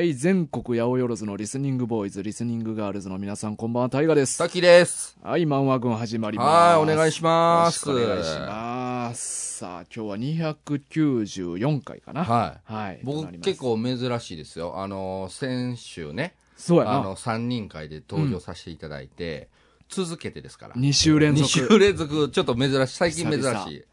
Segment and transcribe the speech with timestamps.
[0.00, 4.32] はい、全国八百万のリスニングボーイズ、リスニングガールズの皆さん、こんばんは、タイガです。
[4.32, 5.18] さきです。
[5.22, 6.78] はい、漫画軍始まります。
[6.78, 7.86] はい、お願いします。
[7.86, 9.58] よろしくお願いします。
[9.58, 12.24] さあ、今日は294回かな。
[12.24, 12.72] はい。
[12.72, 13.00] はい。
[13.04, 13.60] と僕結。
[13.60, 14.80] 構珍しいですよ。
[14.80, 17.00] あの、先週ね、そうやな。
[17.00, 19.50] あの、3人会で登場させていただいて、
[19.90, 20.76] 続けてですから。
[20.76, 21.48] 2週連2続。
[21.50, 23.84] 週連続、ちょっと珍しい、最近珍しい。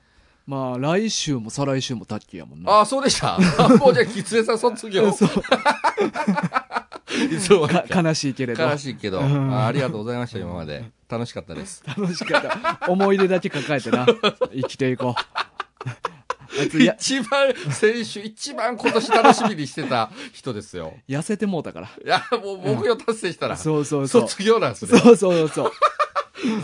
[0.47, 2.71] まあ、来週も再来週もタッキーやもんな。
[2.71, 3.37] ああ、そうでした。
[3.79, 5.11] もうじゃあ、きつねさん卒業。
[5.13, 5.29] そう
[7.33, 8.63] いつの間にかか悲しいけれど。
[8.63, 10.89] 悲しいけど、うんあありがとうございました、今まで。
[11.09, 11.83] 楽しかったです。
[11.85, 12.79] 楽しかった。
[12.91, 14.05] 思い出だけ抱えてな。
[14.53, 15.21] 生きていこう。
[16.79, 20.93] 一番、先週、一番今年楽しみにしてた人ですよ。
[21.09, 21.87] 痩せてもうたから。
[21.87, 24.21] いや、もう目標達成したら、そうそうそう。
[24.29, 24.97] 卒業なんですね。
[24.99, 25.71] そうそうそう。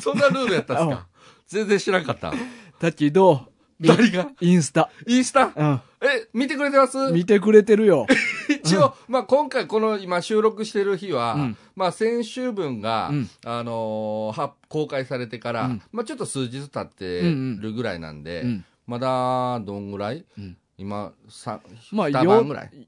[0.02, 1.08] そんなルールやったんですか？
[1.48, 2.32] 全然知らんかった。
[2.80, 3.53] タッキーどう？
[3.82, 4.30] 誰が？
[4.42, 4.90] インスタ。
[5.08, 5.52] インスタ？
[5.56, 5.82] うん。
[6.02, 7.12] え、見てくれてます？
[7.12, 8.06] 見てくれてるよ。
[8.64, 17.22] 一応、まあ今回この今収録してる日は、うんまあ先週分が、うんあのーは公開されてから、うんまあちょっと数日経って
[17.62, 18.66] るぐらいなんで、うん。
[18.86, 22.88] まだどんぐらい、うん今、さ、まあ、二晩ぐらい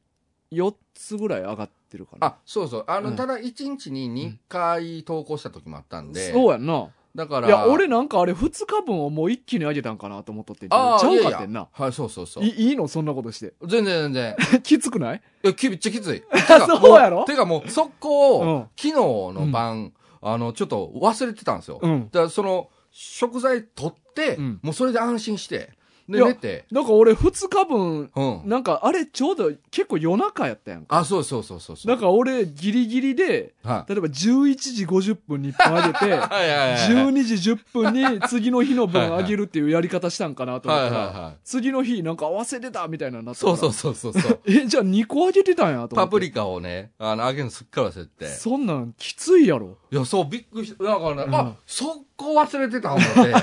[0.51, 2.27] ？4つぐらい上がってるかな。
[2.27, 2.85] あ、そうそう。
[2.87, 6.89] あの、うんただ1日に2回投稿した時もあったんで、そうやんな。
[7.15, 11.67] だから、いや、俺なんかあれ2日分をもう一気に上げたんかなと思っとってんけどああ、ちゃいうやいやかってんな。
[11.71, 12.43] はい、そうそうそう。
[12.43, 13.53] いいいのそんなことして。
[13.65, 14.35] 全然全然。
[14.61, 15.21] きつくない？
[15.43, 16.23] いや、きめっちゃきつい。
[16.67, 17.19] そうやろ？
[17.19, 21.79] もてかもう、速攻、うん昨日の晩、あの、ちょっと忘れてたんですよ。
[21.81, 22.09] うん。
[22.11, 25.71] だからその、食材取って、うんもうそれで安心して、
[26.07, 28.49] で、寝て、なんか俺2日分、うん。
[28.49, 30.97] なんかあれちょうど結構夜中やったやんか。
[30.97, 31.89] あ、そうそうそうそうそう。
[31.89, 33.91] なんか俺ギリギリで、はい。
[33.91, 36.79] 例えば11時50分に1本上げて、 はいはいはいはい。
[36.79, 41.37] 12時10分に次の日の分上げるっていうやり方したんかなと思はいったら、はいはい。
[41.43, 44.39] 次の日なんか忘れてたみたいなのになったからそうそうそうそうそう。
[44.45, 45.95] え、じゃあ2個上げてたんやと思って。
[45.95, 48.27] パプリカをね、あの、揚げるのすっから忘れてて。
[48.27, 49.77] そんなんきついやろ。
[49.91, 50.83] いや、そう、びっくりした。
[50.83, 53.33] だからね、うんあ、速攻忘れてた思って、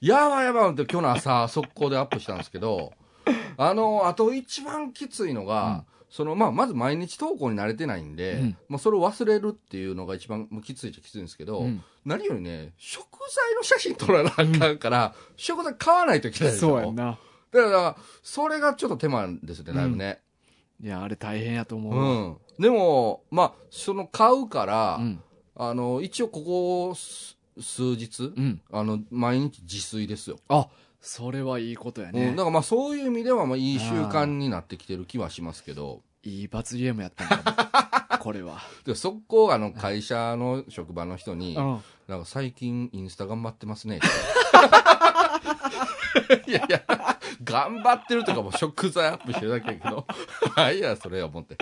[0.00, 2.92] やばいやばいって今日の朝、 速攻でアップしたんですけど、
[3.56, 16.70] あの、あと一番きついのが、その、まあ、まず毎日投稿に慣れてないんで、うんまあ、それを忘れるっていうのが一番きついっちゃきついんですけど、うん何よりね、食材の写真撮らなあかんから、食材買わないといけないでしょ。
[16.70, 17.18] そうやんな。
[17.52, 20.22] だから、それがちょっと手間ですね、だいぶね。
[20.82, 22.14] いや、あれ大変やと思ううわ。
[22.30, 22.38] ん。
[22.58, 25.22] でも、まあ、その買うから、うん。
[25.56, 26.94] あの、一応ここ
[27.58, 28.60] 数数日、うん。
[28.72, 30.38] あの、毎日自炊ですよ。
[30.48, 30.68] あ、
[31.00, 32.36] それはいいことやうん、ねだ。
[32.36, 38.18] からまあそういう意味ではまあいい習慣になってきてる気はしますけど、いい罰ゲームやったんかも。
[38.20, 38.58] これは。
[38.84, 41.80] で速攻あの会社の職場の人に、うん。
[42.08, 44.06] なんか最近インスタ頑張ってますねって。
[46.46, 46.82] いやいや、
[47.42, 50.06] 頑張ってるとかもう食材アップしてるだけやけど、
[50.54, 51.56] はいや、それは思って。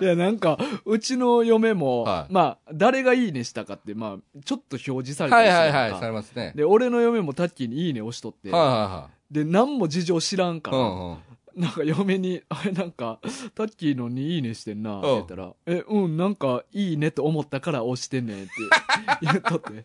[0.00, 6.52] いや、なんか、うちの嫁も、はいまあ、誰がいいねしたかって、まあ、ちょっと表示されたはいはいはい、されますね。
[6.54, 10.90] で、俺の嫁もタッキーにいいね押しとって、はいはで、何も事情知らんから、いはい。
[10.90, 11.18] うんうん。
[11.58, 13.18] なんか嫁に、あれなんか、
[13.54, 18.50] タッキーのにいいねしてんな、って言ったら、え、うん、なんか、いいねと思ったから押してんねんって
[19.22, 19.84] 言っとって。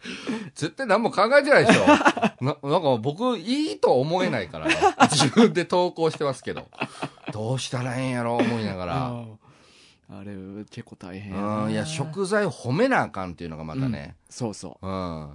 [0.54, 1.86] 絶対何も考えてないでしょ。
[2.46, 4.76] ななんか僕、いいと思えないからね。
[5.10, 6.68] 自分で投稿してますけど。
[7.32, 9.08] どうしたらええんやろ、思いながら。
[9.10, 9.40] うん
[10.10, 10.36] あれ、
[10.70, 14.16] 結構大変いや、食材を褒めなあかんっていうのがまたね。
[14.30, 14.88] そうそう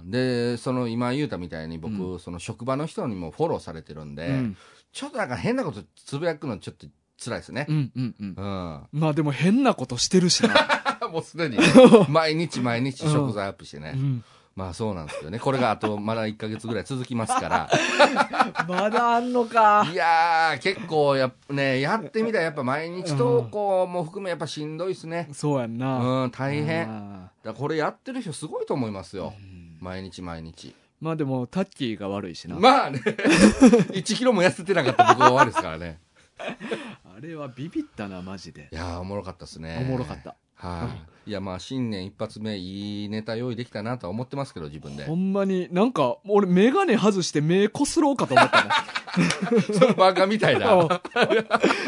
[0.07, 0.09] ん。
[0.09, 4.15] で、その今言うたみたいに僕、うその職場の人にもフォローされてるんう。
[4.15, 4.57] で、うん。
[4.91, 6.87] ちょっとなんか変なことつぶやくのちょっと
[7.23, 7.73] 辛いですねう。
[7.73, 8.27] んうんうん。
[8.27, 8.99] うん。
[8.99, 10.81] まあでも変なことしてるしな。
[11.11, 11.57] もうすでに、
[12.09, 13.93] 毎日毎日食材アップしてね。
[13.95, 14.23] うん
[14.55, 15.39] まあそうなんですよね。
[15.39, 17.69] これがあとまだ1ヶ月ぐらい続きますから。
[18.67, 19.87] まだあんのか。
[19.89, 25.29] いやー、結構やね、やってみたらやっぱ毎日投稿も含めやっぱしんどいですね。
[25.31, 26.23] そうやんな。
[26.23, 27.29] うん、大変。
[27.41, 29.33] だこれやってる人すごいと思いますよ
[29.79, 30.75] 毎日毎日。
[31.01, 32.57] まあでも、タッキーが悪いしな。
[32.57, 32.99] まあね、
[33.93, 35.99] 1キロも痩せてなかった僕が悪いですからね。
[36.39, 38.75] あれはビビったな、マジでい。
[38.75, 39.77] やー、おもろかったですね。
[39.81, 40.35] おもろかった。
[40.55, 40.89] は
[41.25, 41.29] い。
[41.29, 45.13] いや、まあ、新年一発目、いいネタ用意できたなとは思ってますけど、自分でほ。
[45.13, 48.85] んまに、なんか、俺、メガネ外して目こすろうかと思った
[49.73, 51.01] その漫画みたいな。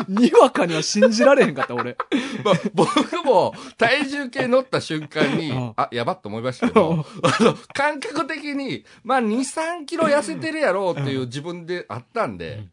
[0.07, 1.97] にわかには信じられへんかった、俺。
[2.43, 7.05] まあ、僕も体重計乗った瞬間にうん、あ、やばっと思いましたけど、
[7.73, 12.63] 感覚的に、まあ、2、3キロ痩せてるやろうっていう自分であったんで、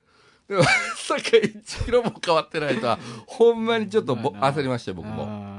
[0.49, 0.67] でも、ま
[0.97, 5.58] さか1キロも変わってないとは、ほんまにちょっと焦りましたよ、僕も。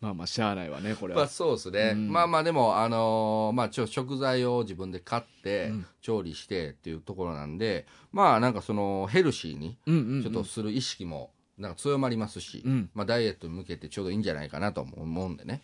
[0.00, 1.28] まあまあ、しゃあないわね、これまあは。
[1.28, 1.92] そうですね。
[1.94, 10.22] うんまあまあでも、あのーまあちょ、食材を自分で買って、うん調理してっていうところなんで、まあなんかそのヘルシーに、うんうんうん。
[10.22, 15.60] ちょっとする意識もなんか強まりますし、うんまあ、ダイエットに向けてちょうどいいんじゃないかなと思うんでね。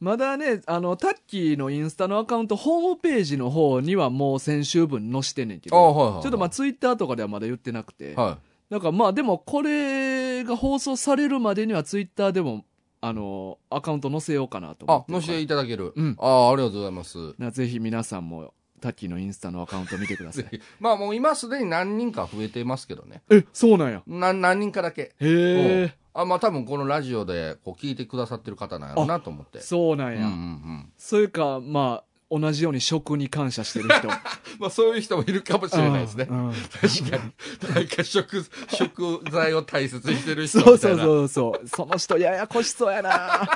[0.00, 8.38] まだね、あの、タッキーのインスタのアカウント、ホームページの方にはもう先週分載してんねんけど、あはいはいはいちょっとまあツイッターとかではまだ言ってなくて、は
[8.70, 12.64] だからまあでもこれが放送されるまでにはツイッターでも、
[13.02, 14.88] あの、アカウント載せようかなとい。
[14.88, 15.92] 思っ、てるあ載せていただける。
[15.96, 17.34] うんああ、ありがとうございます。
[17.38, 20.60] なぜひ皆さんもタッキーのインスタのアカウント見てください。
[20.80, 23.22] まあもう今すでに何人か増えてますけどね。
[23.30, 24.02] え、そうなんや。
[24.06, 25.02] な何人かだけ。
[25.02, 29.60] へえ、あまあ多分このラジオでこう聞いてくださってる方なんやろうなと思って。
[29.60, 30.20] そうなんや。
[30.20, 30.92] うんうんうん。
[30.96, 34.06] そういうか、まあ、同じように食に感謝してる人。
[34.60, 36.28] まあそういう人もいるかもしれないですね。
[36.30, 37.74] うんうん確かに。
[37.74, 40.78] なんか食、 食材を大切にしてる人みたいな。
[40.78, 41.68] そうそうそうそう。
[41.68, 43.48] その人ややこしそうやな。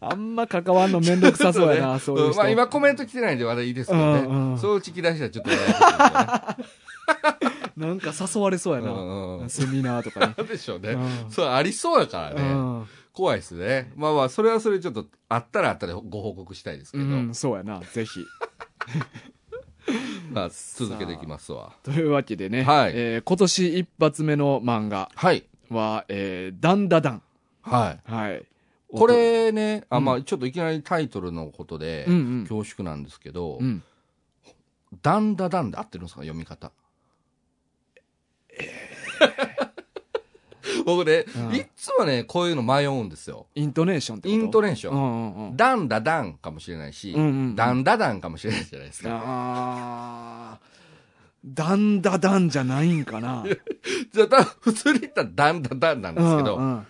[0.00, 2.34] あんま関わんのめんどくさそうやな、そういう人。
[2.34, 4.20] んまあ今コメント来てないんでまだいいですけどね。
[4.20, 6.66] うんうんそのうち来だしたらちょっとややこしね
[7.76, 8.90] なんか誘われそうやな。
[8.90, 10.34] うんうんセミナーとかね。
[10.36, 10.90] なんでしょうね。
[10.90, 12.34] うんそう、ありそうやからう
[12.80, 12.86] ね。
[13.16, 13.92] ん、怖いですね。
[13.96, 17.04] まあまあ、それはそれちょっと、あったらあったでご報告したいですけど。
[17.04, 18.20] うん、そうやな、ぜひ。
[20.32, 21.72] まあ、続けていきますわ。
[21.82, 25.44] というわけでね、はいえー今年一発目の漫画はい。
[25.70, 27.22] は、えー、ダンダダン。
[27.62, 28.10] はい。
[28.10, 28.44] はい。
[28.90, 33.82] これね、あ、うんまあ、ちょっといきなりタイトルのことでうんうん、恐縮なんですけどう、ん。
[35.02, 36.20] ダンダダンで合ってるんですか？
[36.22, 36.70] 読み方。
[40.84, 43.46] 僕ね、うんいっつもね、こういうの迷うんですよ。
[43.54, 44.40] イントネーションってこと？
[44.40, 45.56] イントネーション。
[45.56, 47.14] ダンダダンかもしれないし、
[47.54, 49.22] ダンダダンかもしれないじゃないですか。
[49.24, 50.66] あー。
[51.46, 53.44] ダンダダンじゃないんかな。
[54.12, 54.26] じゃ
[54.60, 56.86] 普通に言ったらダンダダンなんですけど、うんうん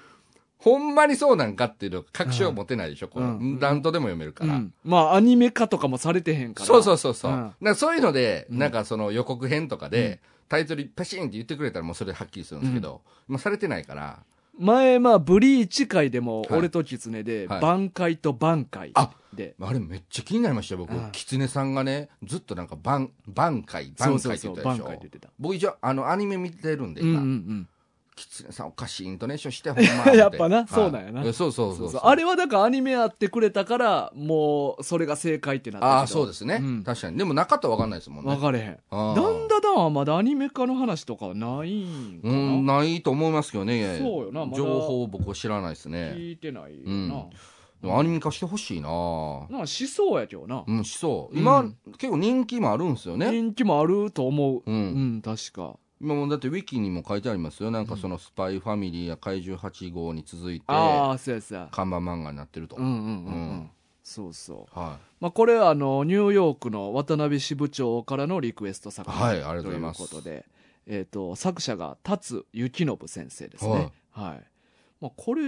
[0.59, 4.55] ほんまにそうなんかっていうの確証を持てないでしょ、この、うんダントでも読めるから。
[4.55, 6.67] うんまあ、アニメ化とかもされてへんから。
[6.67, 7.75] そうそうそうそう。
[7.77, 14.23] そういうので、うんなんかその予告編とかで、タイトルパシーンって言ってくれたらもうそれではっきりするんですけど、まあされてないから、
[14.59, 16.59] 前、まあ、ブリーチ界でも、はい。
[16.59, 17.61] 俺とキツネで、はい。
[17.61, 20.95] 挽回と挽回あで、あれめっちゃ気になりましたよ、僕。
[20.95, 21.11] うん。
[21.13, 25.31] キツネさんがね、ずっとなんか、バン、バン回、バン回って言ってたでしょ。
[25.39, 27.69] 僕一応、あの、アニメ見てるんで、うんうんう今、ん。
[28.17, 30.13] キツネさんおかしいイントネーションして、ほんま。
[30.17, 35.87] やっぱなはいそうなんやなそうそうそうあれはだからアニメやってくれたから、もう、それが正解ってなった。
[35.87, 37.19] ああ、そうですね、うん確かに。
[37.19, 38.35] でもなかったらわかんないですもんね。
[38.35, 38.79] 分かれへん。
[38.91, 43.99] ダンダダンはまだアニメ化の話とかはないんかな、うん、ないと思いますけどね。
[43.99, 46.15] そうよなまだ情報僕は知らないですね。
[46.17, 47.27] 聞いてないようんな。
[47.83, 48.89] でもアニメ化してほしいな
[49.51, 50.65] なしそうやけどな。
[50.67, 51.35] うん、しそう。
[51.35, 51.65] うん今、
[51.99, 53.31] 結構人気もあるんですよね。
[53.31, 54.63] 人気もあると思う。
[54.65, 54.79] うんう
[55.19, 55.77] ん、確か。
[56.01, 57.71] 今もだってウィキにも書いてありますよ。
[57.71, 61.69] なんかそのスパイファミリーや怪獣8号に続いて、ああ、そうやそうや。
[61.73, 62.77] 看板漫画になってると。
[62.77, 63.71] うんうんうん、うんうん
[64.07, 64.79] そうそう。
[64.79, 70.47] はまあ、これはあの、ニューヨークの渡辺支部長からのリクエスト作品、はいありがとうございうことで、
[70.87, 73.91] えっ、と、作者が達幸信先生ですね。
[74.13, 74.45] はい。
[75.01, 75.43] まあ、これ、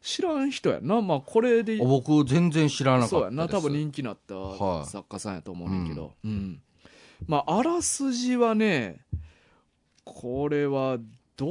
[0.00, 1.00] 知らん人やな。
[1.00, 3.20] まあ、これでい。、僕全然知らなかったです。
[3.20, 3.48] そうやな。
[3.48, 6.12] 多分人気になったはい作家さんやと思うねんけど。
[6.24, 6.62] うん。
[7.26, 9.00] まあ、あらすじはね、
[10.14, 10.98] これは、
[11.36, 11.50] どう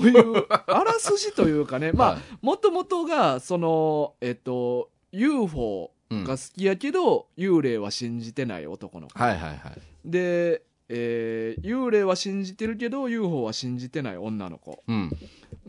[0.00, 9.18] いう、あらすじというかね、 まあ、はいもともとが、その、えっと、UFO うんが好きやけど、幽霊は信じてない男の子。
[9.18, 9.78] はいはいはい。
[10.04, 15.10] で、えー幽霊は信じてるけど、UFO は信じてない女の子うん。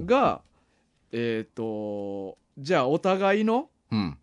[0.04, 0.42] が、
[1.12, 4.18] えっ、と、じゃあお互いの、うん。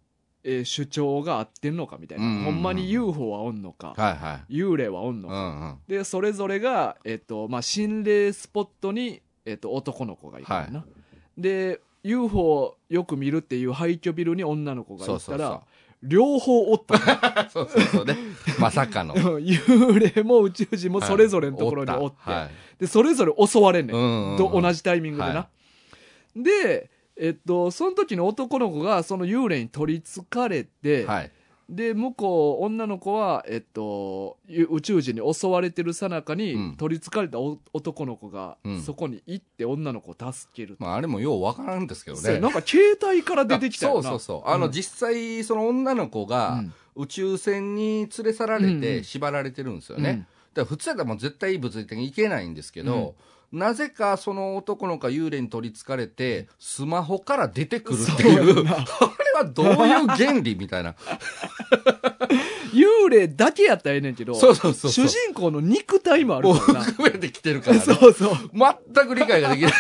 [0.45, 2.31] えー主張が合ってんのかみたいな、うん。
[2.31, 4.55] うんうんほんまに UFO はおんのか、はいはい。
[4.55, 5.79] 幽霊はおんのうか、んうん。
[5.89, 10.85] でそれぞれが、えっとまあ、心霊スポットに、えっと男の子がいるのな、
[11.37, 15.61] で UFO をよく見るっていう廃墟ビルに女の子がいたらそうそうそう。
[16.03, 17.01] 両方おったの。
[17.49, 18.17] そうそうそうね。
[18.59, 19.15] まさかの。
[19.15, 22.81] 幽霊も宇宙人もそれぞれのところにおって、はい。
[22.81, 25.49] でそれぞれ襲われんねん、うんうんと同じタイミングでな、は
[26.35, 31.31] でえっとその時の男の子がその幽霊に取りつかれて、はい。
[31.69, 36.77] で向こう女の子は、えっと、ゆ宇宙人に襲われてるさなかに、うん。
[36.77, 38.83] 取りつかれたお男の子が、うん。
[38.83, 42.41] そこに行って女の子を助けると、まああれもようわからんですけどね。
[42.41, 44.03] なんか携帯から出てきたよな。
[44.03, 44.51] そうそうそう。
[44.51, 44.73] あの、うん。
[44.73, 46.75] 実際、その女の子が、うん。
[46.95, 50.11] 宇宙船に連れ去られて縛られてるんですよね。
[50.11, 50.19] うん。
[50.19, 53.15] だから普通やったらもう絶対物理的にいけないんですけど、
[53.53, 58.73] なぜかその男の子が幽霊に取りつかれて、スマホから出てくるっていう、これ
[59.35, 60.95] はどういう原理みたいな。
[62.73, 65.07] 幽霊だけやったらええねんけどそうそうそうそう。
[65.07, 67.83] 主人公の肉体もあるからな含めてきてるからね。
[67.83, 68.37] そうそう
[68.95, 69.73] 全く理解ができない。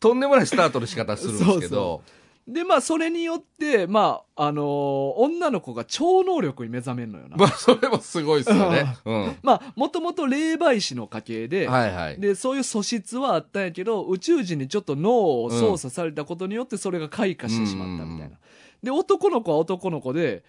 [0.00, 2.02] とんでもないスタートの仕方するんですけど。
[2.48, 7.36] で、まあ、それによって、まあ、あのー女の子が超能力に目覚めるのよな。
[7.36, 8.96] まあ、それもすごいですよね。
[9.04, 9.36] うん。
[9.42, 12.20] まあ、もともと霊媒師の家系で、はいはい。
[12.20, 18.36] で、そういう素質はあったんやけど、宇宙人にちょっと脳を操作されたことによって、それが開花してしまったみたいな。
[18.82, 20.42] で、男の子は男の子で、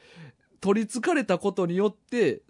[0.62, 2.42] 取り憑かれたことによって、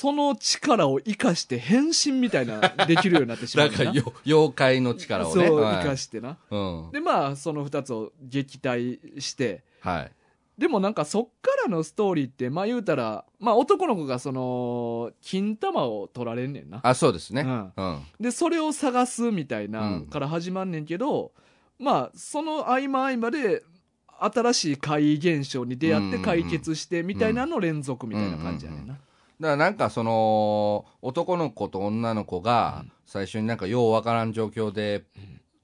[0.00, 5.48] その力を生かして変身みたいな、できるようになってしまう んだかよ、妖怪の力をね。
[5.48, 6.38] そう、はい生かしてな。
[6.52, 6.90] うん。
[6.92, 10.12] で、まあ、その二つを撃退して、はい。
[10.56, 16.78] でもなんかそっからのストーリーって、まあ言うたら、まあ男の子がその、金玉を取られんねんな。
[16.84, 17.42] あ、そうですね。
[17.42, 18.02] うんうん。
[18.20, 21.32] で、それを探すみたいなうんから始まんねんけど、
[21.76, 23.64] まあ、その合間合間で、
[24.20, 28.96] 新しい怪異現象に出会って解決してみたいなの連続みたいな感じやねんな。
[29.40, 35.04] だからなんかその、男の子と女の子が、最初になんかようわからん状況で、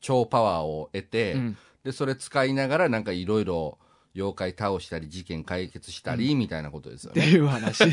[0.01, 3.79] 超パワーを得て、うんで、それ使いながらなんかいろいろ
[4.15, 7.23] 妖怪倒したり、事件解決したり、みたいなことですよね。
[7.23, 7.85] っていう話。
[7.85, 7.89] う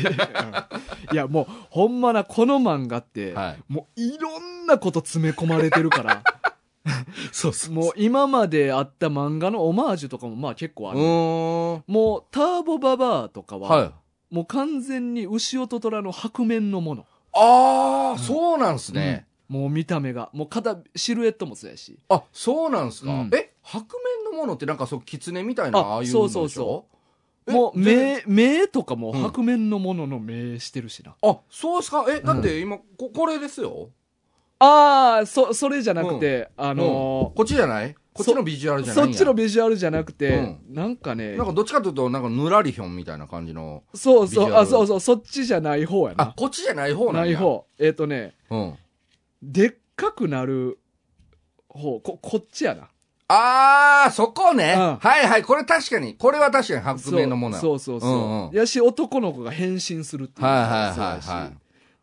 [1.12, 3.72] いや、もう、ほんまな、この漫画って、はい。
[3.72, 6.22] もういろんなこと詰め込まれてるから、
[7.32, 11.00] そうそもう今まであった漫画のオマージュとかもまあ結構あうる。
[11.86, 13.92] もう、ターボババアとかは、はい。
[14.32, 17.06] もう完全に牛音虎の白面のもの。
[17.34, 19.26] ああ、そうなんすね。
[19.46, 20.30] もう見た目が。
[20.32, 21.98] もう肩、シルエットもそうやし。
[22.08, 23.12] あ、そうなんすか。
[23.12, 23.84] うんえ、白
[24.24, 26.14] 面のものってなんかそう、狐みたいな、あああいうのでしょ？
[26.14, 26.86] そうそうそ
[27.46, 31.14] えもう目、目とかも白面のものの目してるしな。
[31.20, 32.06] あ、そうですか。
[32.08, 33.90] え、だって今、ここれですよ。
[34.58, 37.94] ああ、そ、それじゃなくて、あのこっちじゃない？
[38.14, 43.82] こっちのビジュアルーじゃないそっちのビジュアルじゃなくて、うんなんかねなん、かどっちかというと、なんかぬらりひょんみたいな感じの。
[43.94, 46.34] そうそう、あ、そうそう、そっちじゃない方やあな、。
[46.36, 47.32] こっちじゃない方なんや。
[47.32, 47.34] ない。
[47.34, 47.64] 方。
[47.78, 48.74] えっ、とね、うん。
[49.42, 50.78] でっかくなる
[51.68, 52.88] 方、こ、こっちやな。
[53.28, 54.74] あー、そこね。
[54.76, 55.42] うんはいはい。
[55.42, 56.14] これ確かに。
[56.14, 61.52] これは確かに白面のものやそうそうそうそう、うんうんやし、男の子が変身するっていうのはいもはいそうやしはいはい。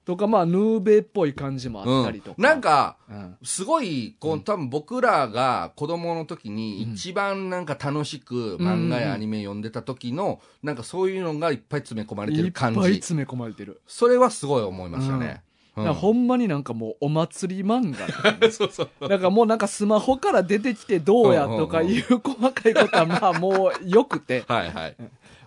[0.09, 2.35] とか、まあ、ヌーベっぽい感じもあったりとか。
[2.35, 12.93] うん、なんか、うん、すごい、こう、多分僕らが子供の時に一番なんか楽しく漫画やアニメ読んでた時の、なんかそういうのがいっぱい詰め込まれていっぱいる感じ。
[12.95, 13.81] 詰め込まれてる。
[13.85, 15.43] それはすごい思いましたね。
[15.75, 18.49] ほんまになんかもうお祭り漫画。
[18.49, 19.07] そうそう。
[19.07, 24.95] なんかもうなんかスマホから出てきてどうやとかいう細かいことはまあもう良くて、はいはい。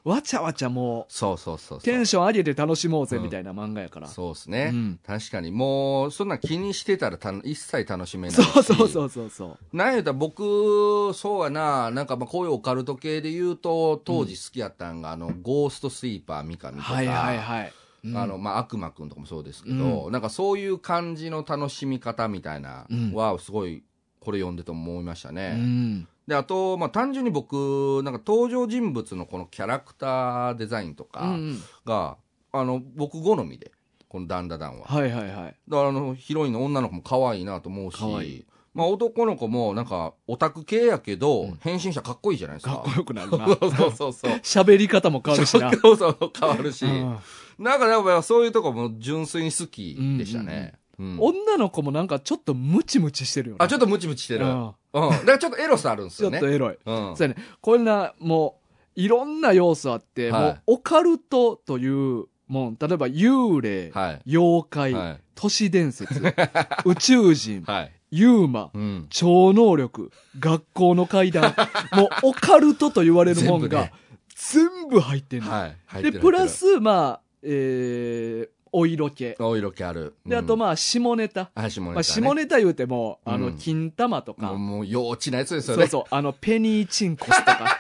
[0.05, 1.79] わちゃわちゃもそうそうそうそう。
[1.79, 4.09] うテンション上げて楽しもうぜみたいな漫画やから。
[4.09, 5.53] そうですね、うん確かに。
[5.53, 8.53] もう、そんな気にしてたらた一切楽しめないし。
[8.53, 9.77] そうそうそうそうそう。
[9.77, 17.73] なんやったら僕、そうやな、なんかまあこういうオカルト系で言うと、当時好きやったんが、あの、ゴーストスイーパー三上とか、はいはいはい。
[18.05, 23.85] うんあの、まあ、悪魔くんとかもそうですけど、なんかそういう感じの楽しみ方みたいなうんは、すごい、
[24.19, 25.53] これ読んでて思いましたうね。
[25.53, 26.09] ん。
[26.33, 31.59] で、あと、まあ、単純に僕、なんか登場人物のこのキャラクターデザインとうかん。
[31.85, 32.17] が、
[32.53, 33.71] あの、僕好みで、
[34.09, 34.87] このダンダダンは。
[34.87, 35.57] はいはいはい。
[35.69, 42.77] だからあの、ヒロインの女の子も可愛いなと思うし、まあ男の子もなんかオタク系やけど、うん変身したらかっこいいじゃないですか。
[42.77, 43.47] かっこよくなるな。
[43.61, 44.33] そうそうそうそう。
[44.43, 45.71] 喋り方も変わるしな。
[45.71, 47.19] そうそう変わるし、うん
[47.59, 50.73] なんかやっぱそういうとこも純粋に好きでしたね。
[50.77, 50.82] うん
[51.19, 53.59] 女の子もなんかちょっとムチムチしてるよね。
[53.65, 54.47] あ、ちょっとムチムチしてる。
[54.47, 54.67] うん。
[54.67, 56.39] うんだからちょっとエロスあるんですちょよね。
[56.39, 56.79] っとエロい。
[56.85, 57.17] うん。
[57.17, 57.43] そうやね。
[57.61, 58.61] こんな、も
[58.97, 64.23] う、いろんな要素あって、はいもう、オカルトというもん、例えば幽霊、はい。
[64.27, 65.21] 妖怪、はい。
[65.35, 66.21] 都市伝説、
[66.85, 67.93] 宇宙人、はい。
[68.11, 69.07] ユーマ、うん。
[69.09, 71.55] 超能力、学校の階段、
[71.97, 73.91] もう、オカルトと言われるもんが
[74.37, 75.51] 全部入ってんの。
[75.51, 76.03] はい。
[76.03, 79.35] で、るプラ、ス、まあ、えー、お色気。
[79.39, 80.15] お色気ある。
[80.27, 81.51] で、あと、ままあ、下ネタ。
[81.55, 81.95] あ、下ネタ、ね。
[81.95, 85.83] まあ、下ネタ言うても、あの、うん金玉とか、もう、幼稚なやつですよね。
[85.83, 87.79] そうそう、あの、ペニーチンコスとか、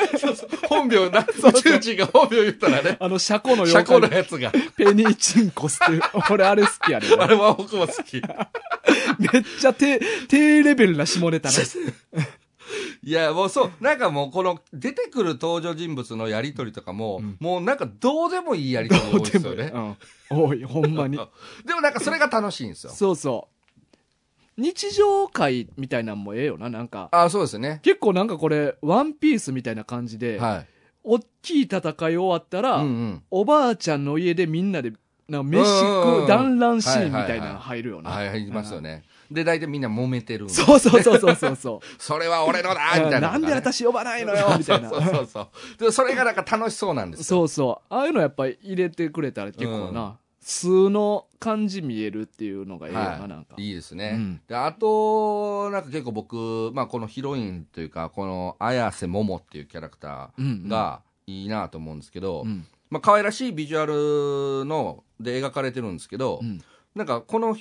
[0.68, 4.50] 本名な、宇宙人が本名言ったらね、あの、車庫の車庫のやつが。
[4.76, 8.22] ペニーチンコスっていう、俺あれ好きやねん あれは僕も好き。
[9.18, 11.56] めっちゃ低、低レベルな下ネタね。
[13.02, 19.72] いや、もうそう、なんかもうこの出てくる登場人物のやりとりとかも、うんもうなんかどうでもいいやりとり多いですよね。
[19.74, 19.96] うん。
[20.30, 21.18] 多い、ほんまに。
[21.64, 22.92] でもなんかそれが楽しいんですよ。
[22.92, 23.60] そうそう。
[24.60, 27.08] 日常会みたいなんもええよな、なんか。
[27.12, 27.80] あそうですね。
[27.82, 30.66] 結構なんかこれ、ワンピースみたいな感じで、はい。
[31.02, 33.22] おっきい戦い終わったら、うんうん。
[33.30, 34.92] おばあちゃんの家でみんなで、
[35.28, 38.10] なんか飯食う団らんシーンみたいなの入るよな。
[38.10, 39.04] はい、入りますよね。
[39.30, 41.86] で、大体みんな揉めてるそうそうそうそうそうそう。
[42.02, 44.88] それは俺のだみたいな、なんで私呼ばないのよみたいな。
[44.88, 45.48] そうそうそう。
[45.78, 47.24] でそれがなんか楽しそうなんですよ。
[47.24, 47.94] そうそう。
[47.94, 53.54] ああいうのやっぱり入れてくれたら結構な、うん素の感じ見えるっていうのがええよな、はいなんか。
[53.58, 54.12] いいですね。
[54.14, 66.60] うんで、あと、なんか結構僕、まあこのヒロインというか、この綾瀬桃っていうキャラクターがいいなと思うんですけど、うん、まあ可愛らしいビジュアルの、で描かれてるんですけど、うん
[66.94, 67.56] なんかこの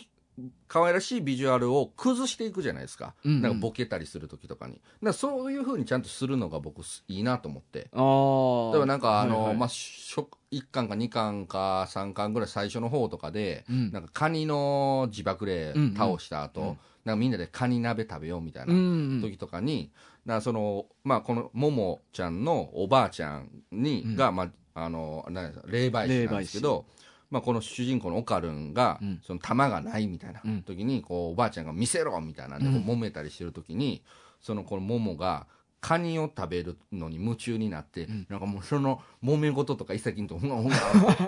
[0.67, 3.15] 可愛らしいビジュアルを崩していくじゃないですか。
[3.23, 4.81] うんうんなんかボケたりする時とかに。
[5.01, 7.89] だそういう風にちゃんとするのが僕いいなと思って。
[7.93, 8.71] ああ。
[8.73, 19.91] 例えばなんかあの、はいはいまあ、初1巻か2巻か3巻ぐらい最初の方とかで、うんなんかカニの自爆霊倒した後、うんうんなんかみんなでカニ鍋食べようみたいなうんうん時とかに、
[20.25, 25.25] だからその、まあ、このももちゃんのおばあちゃんに、うんが、まあ、あの、
[25.65, 26.85] 霊媒師なんですけど、
[27.29, 29.21] まあ、この主人公のオカルンが、うん。
[29.25, 30.63] その玉がないみたいなうん。
[30.63, 32.63] 時に、こう、おばあちゃんが見せろみたいなん。
[32.63, 34.03] で、揉めたりしてる時に、
[34.41, 35.47] その、このももが、
[35.81, 38.25] カニを食べるのに夢中になって、ん。
[38.29, 40.77] なんかもうその揉め事とか一切とふんがふんが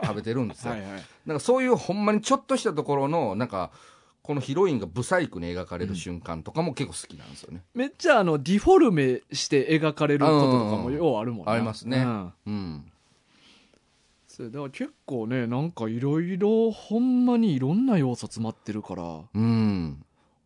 [0.03, 0.71] 食べてるんですよ。
[0.71, 1.03] はいはい。
[1.25, 3.71] なんかそういうほんまにちょっとしたところの、なんか、
[4.21, 7.63] このヒロインがブサイクに描かれる瞬間とかも結構好きなんですよね。
[7.73, 11.53] めっちゃあの、ディフォルメして描かれることとかもようあるもんな。
[11.53, 11.97] ありますね。
[11.97, 12.33] うん。
[12.45, 12.91] うん。
[14.49, 19.21] だから結構ね、なんかいろいろ、ほんまにいろんな要素詰まってるから。
[19.33, 20.03] うん。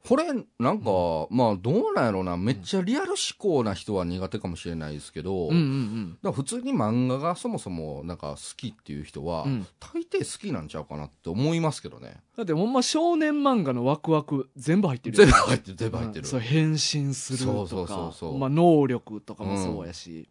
[0.07, 0.25] これ、
[0.59, 2.37] なんか、まあ、どうなんやろうな。
[2.37, 12.21] めっちゃリアル思考な人は苦手かもしれないですけど、うんうんだから普通に漫画がそもそもなんか好きっていう人は、うん大抵好きなんちゃうかなって思いますけどね。
[12.37, 16.21] だってほんま少年漫画のワクワク全部入ってるよ全部入ってる、全部入ってる。
[16.21, 20.29] うんそう変身するそうそとかうそうそうまあ能力とかもそうやし、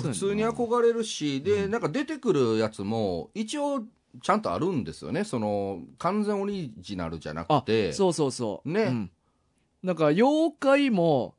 [0.00, 3.84] 普通に憧れるし、で、なんか出てくるやつも、一応、
[4.22, 5.24] ちゃんとあるんですよね。
[5.24, 7.92] その、完全オリジナルじゃなあくて。
[7.92, 9.10] そうそうそうねうん
[9.82, 11.34] なんか妖怪も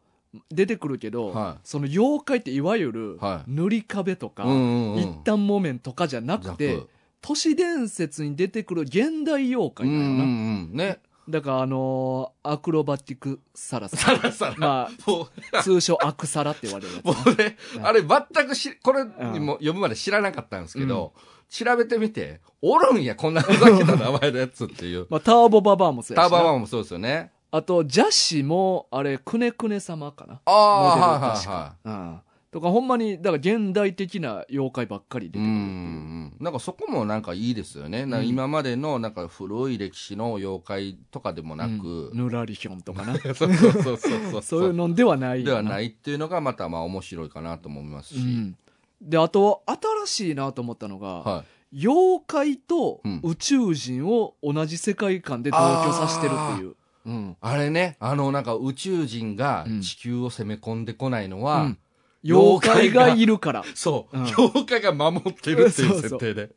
[0.50, 5.00] 出てくるけど、はいその妖怪っていわゆるはい塗り壁とか、うんうんうん。
[5.00, 6.82] 一旦木綿とかじゃなくて
[7.22, 10.72] 都市伝説に出てくる現代妖怪うんうんなのな、うん。
[10.74, 11.00] ね。
[11.30, 14.56] だからあのーアクロバティックサラサさらさら。
[14.58, 21.14] まもうあ通称アクサラって言われるやつもうね、うんあれ全くし、これにも読むまで知らなかったんですけど、
[21.50, 25.08] 調べてみて、おるんや、こんなふざけた名前のやつっていう。
[25.12, 27.32] まあ、ターボババアもそうやターしなバーワンもそうですよね。
[27.52, 30.42] あと、ジャシも、あれ、くねくね様かな。
[30.46, 32.22] ああ、はいはいはうん。
[32.54, 35.32] とか、ほんまに、だから現代的な妖怪ばっかりい。
[35.32, 36.44] 出てくる。
[36.44, 38.06] なんかそこもなんかいいですよね。
[38.06, 43.18] なんかうん今までのなんか古い歴史の妖怪とかでもなく、うんぬらりひょんとかな。
[43.20, 44.42] そうそうそうそう。
[44.44, 48.20] そういうのではないよではないっていうのがまたまあ面白いかなと思いますし。
[48.20, 48.58] うん。
[49.02, 49.64] で、あと、
[50.06, 51.86] 新しいなと思ったのが、はい。
[51.86, 55.60] 妖怪とうん宇宙人を同じ世界観で同居
[55.94, 56.76] させてるっていう。
[57.06, 57.38] うん。
[57.42, 61.78] あれね、あのなんか宇宙人がうん地球を攻め込んでこないのは、うん
[62.24, 63.64] 妖怪がいるから。
[63.76, 66.52] そう、うん妖怪が守ってるっていう設定で。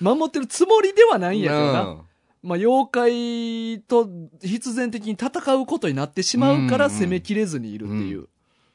[0.00, 1.82] 守ってるつもりではないんやけどな。
[1.82, 2.00] うん
[2.42, 4.08] まあ、妖怪と
[4.42, 8.28] 必然的に戦うことになってしまうからうんうん攻めきれずにいるっていう。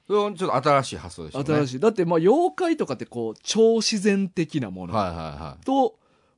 [0.08, 1.46] それはちょっと新しい発想でしたね。
[1.60, 1.80] 新しい。
[1.82, 5.66] だって、まあ、妖怪とかってこう、超自然的なものはいはいはい。
[5.66, 5.96] と、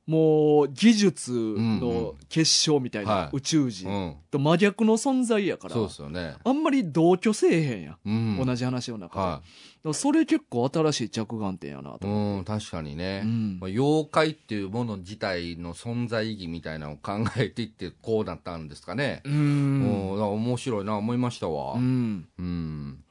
[0.08, 4.16] もう、技術うんうんの結晶みたいはない宇宙う人ん。
[4.32, 6.34] と真逆の存在やから、そうですよね。
[6.42, 7.98] あんまり同居せえへんやん。
[8.04, 8.44] うん。
[8.44, 9.20] 同じ話の中で。
[9.20, 9.42] は
[9.84, 13.22] らそれ結構新しい着眼点やなとうん、確かにね。
[13.24, 19.22] うんまあ、妖怪っていうもの自体の存在意義みたいなのを考えていってこうなったんですかね。
[19.24, 19.30] う。
[19.30, 20.16] ううんん。
[20.16, 21.74] だから面白いな思いましたわ。
[21.74, 22.28] うん。
[22.38, 23.04] うん。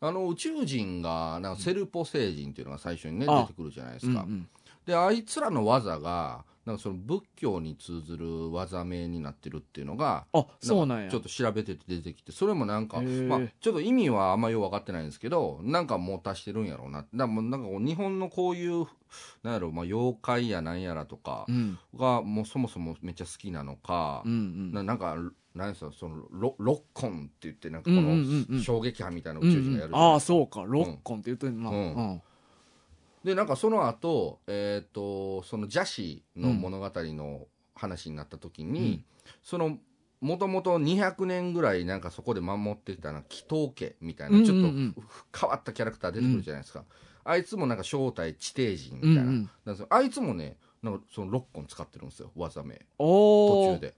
[0.00, 4.48] あの宇宙人がなんかセルポ星人っていうのが最初にねあ出てくるじゃないですか、うんうん
[4.86, 11.10] であいつらの技がなんかその仏教に通ずる技名になってるっていうのがあ、そうなんや。
[11.10, 17.04] ちょっと調べてて出てきてそれもなんか、まあ、ちょっと意味はあんまよく分かってないんですけどなんかもう足してるんやろうな。
[17.14, 18.86] だもうなんか日本のこういう
[19.42, 21.78] なんやろう、まあ、妖怪やなんやらとかうん。
[21.96, 24.72] がもうそもそもめっちゃ好きなのかうんう、ん。
[24.72, 25.16] ななんか
[25.54, 28.56] 何ですかそのロロッコンって言ってなんかこうんうんうんうん。
[28.58, 30.26] の衝撃波みたいな宇うん宙人がやるじゃないああですか。
[30.28, 30.64] そうか。
[30.66, 31.94] ロッコンって言ってんな、うん。
[31.94, 32.22] うん
[33.24, 39.04] でなんかその後、えっ、とその邪視の物語の話になった時に、うん。
[39.42, 39.78] その
[40.20, 46.84] もともと200年ぐらいなんかそこで守っていたな祈祷家みたいな、ちょっと変わったキャラクター出てくるじゃないですか、
[47.24, 49.86] あいつもなんか正体地底人みたいな,、うんうん。
[49.90, 52.80] あいつもねなんかその6個使ってるんですよ技名。
[52.98, 53.94] 途中で。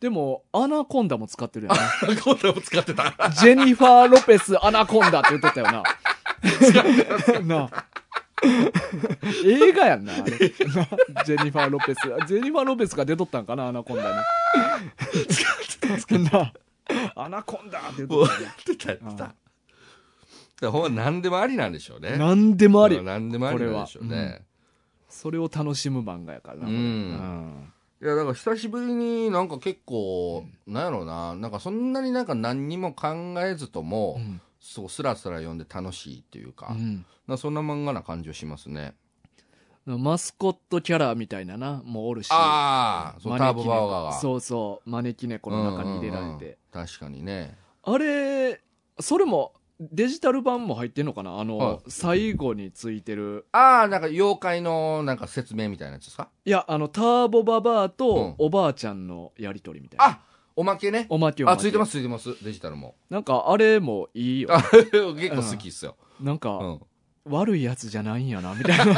[0.00, 3.30] でもアナコンダも使ってるやんなこんなの使ってた。
[3.30, 5.82] ジェニファー・ロペスアナコンダって言っとったよな。
[7.44, 8.03] なあ
[9.44, 10.22] 映画やんなあれ。
[10.22, 10.34] な
[11.24, 12.00] ジェニファー・ロペス。
[12.26, 14.08] ジェニファー・ロペスが出とったんかなアナコンダに。
[16.24, 16.52] なあ。
[17.16, 18.50] アナコンダって言っとったよや。
[18.50, 19.34] ってたやってただか
[20.60, 22.12] らほんま何でもありなんでしょうね。
[22.12, 23.02] な何でもあり。
[23.02, 24.44] 何でもありなんでしょうね、
[25.08, 27.72] それを楽しむ漫画やからな、うん。
[28.02, 37.04] いや、だから久しぶりになんか結構、なんやろうな、なんかそんなになんか何にも考えずとも、うんそう、スラスラ読んで楽しいっていうか、うん。
[37.28, 38.94] なそんな漫画な感じはしますね。
[39.84, 41.82] マスコットキャラみたいなな。
[41.84, 42.28] もうおるし。
[42.30, 44.12] ああ、そう、ターボバーガーが。
[44.14, 44.90] そうそう。
[44.90, 47.56] 招き猫の中に入れられて、うんうんうん確かにね。
[47.84, 48.60] あれ
[48.98, 51.38] それもデジタル版も入ってんのかな？
[51.38, 51.78] あの、はい。
[51.88, 53.46] 最後についてる。
[53.52, 56.30] ああ、なんか妖怪のなんか説明みたいなやつですか？
[56.44, 57.90] いやあのターボババアうん。
[57.90, 60.20] とおばあちゃんのやりとりみたいな、あ
[60.56, 61.06] おまけね。
[61.08, 62.36] おまけおまけあ、ついてます、ついてます。
[62.44, 62.94] デジタルも。
[63.10, 64.90] なんかあれもいいよ あ結
[65.30, 65.96] 構好きっすよ。
[66.20, 66.80] なんか、うん。
[67.26, 68.84] 悪いやつじゃないんやなみたいな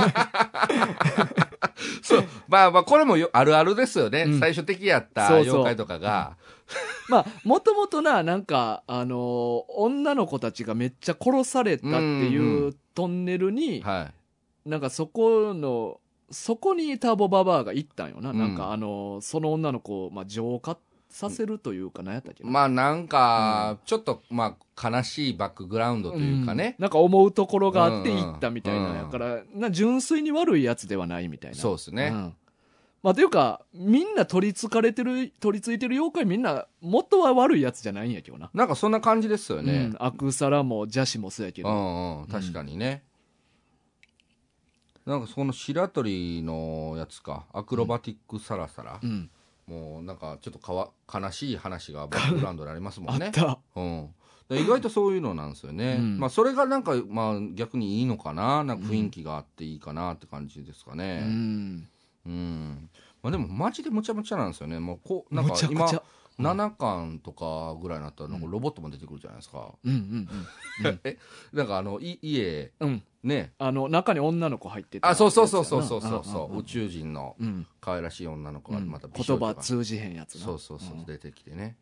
[2.02, 2.24] そう。
[2.48, 4.22] まあまあ、これもよあるあるですよね。
[4.22, 6.36] うん最初的やったそうそう妖怪とかが。
[7.08, 14.10] まあもともとななんかあのー女の子たちがめっちゃ殺されたってうんいううトンネルに、は
[14.66, 14.68] い。
[14.68, 16.00] なんかそこの
[16.32, 20.76] そこにターボババアが行ったんよな、うんなんかあのーその女の子を、まあ、浄化
[21.16, 22.50] させるというか何やったっけな。
[22.50, 26.76] まあなんか、ちょっと、まあ、悲しいバックグラウンドというかね。
[26.78, 26.82] ん。
[26.82, 28.92] なんか思うところがあって行ったみたいな。
[28.92, 28.96] ん。
[28.96, 31.56] やから、な純粋に悪いやつではないみたいな。
[31.56, 32.10] そうですね。
[32.10, 32.36] ん。
[33.02, 43.04] まあというかみんな取りつかれてる取り付いてる妖怪みんな元は悪いやつじゃないんやけどな、なんかそんな感じですようねん。、アクサラも邪視もそうやけど、うんうん、確かにね。
[45.06, 48.98] なんかその白鳥のやつか、アクロバティックサラサラ。
[49.00, 49.30] うん
[49.66, 53.32] もうなんかちょっとかわ悲しい話がバックグラウンドでありますもんね。
[53.74, 54.08] うん。
[54.48, 55.96] で意外とそういうのなんですよね。
[55.98, 58.62] うんまあそれがなんか、まあ逆にいいのかな？
[58.62, 61.20] なんか雰囲気があっていいかなって感じですかうね。
[61.22, 61.88] ん
[62.26, 62.90] うん。
[63.22, 64.78] まあでもマジでむちゃむちゃなんですよね。
[64.78, 66.02] もうこう、なんむか今、
[66.38, 69.74] 7巻とかぐらいになったらなんかロボットも出てくるじゃないですか。
[69.84, 70.28] うんうん
[71.04, 71.16] え、
[71.52, 72.88] なんかあの、い家、うん。
[72.88, 73.52] うんね。
[73.58, 76.24] あの中に女の子入ってたあ、そうそうそうそうそうそう。
[76.24, 76.60] そう、んんん。
[76.60, 77.66] 宇宙人のうん。
[77.80, 80.44] 可愛らしい女の子がまた美言葉通じへんやつな。
[80.44, 81.04] そうそうそう、ん。
[81.04, 81.76] 出てきてね。